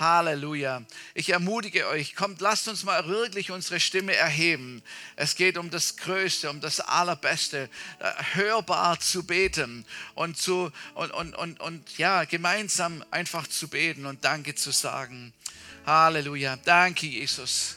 Halleluja. 0.00 0.82
Ich 1.14 1.28
ermutige 1.28 1.86
euch, 1.86 2.16
kommt, 2.16 2.40
lasst 2.40 2.66
uns 2.68 2.84
mal 2.84 3.06
wirklich 3.06 3.50
unsere 3.50 3.78
Stimme 3.78 4.16
erheben. 4.16 4.82
Es 5.14 5.36
geht 5.36 5.58
um 5.58 5.70
das 5.70 5.98
Größte, 5.98 6.48
um 6.50 6.60
das 6.60 6.80
Allerbeste, 6.80 7.68
äh, 7.98 8.10
hörbar 8.34 8.98
zu 8.98 9.24
beten 9.24 9.84
und, 10.14 10.38
zu, 10.38 10.72
und, 10.94 11.10
und, 11.12 11.36
und, 11.36 11.60
und 11.60 11.98
ja, 11.98 12.24
gemeinsam 12.24 13.04
einfach 13.10 13.46
zu 13.46 13.68
beten 13.68 14.06
und 14.06 14.24
Danke 14.24 14.54
zu 14.54 14.70
sagen. 14.70 15.34
Halleluja. 15.84 16.56
Danke, 16.64 17.06
Jesus. 17.06 17.76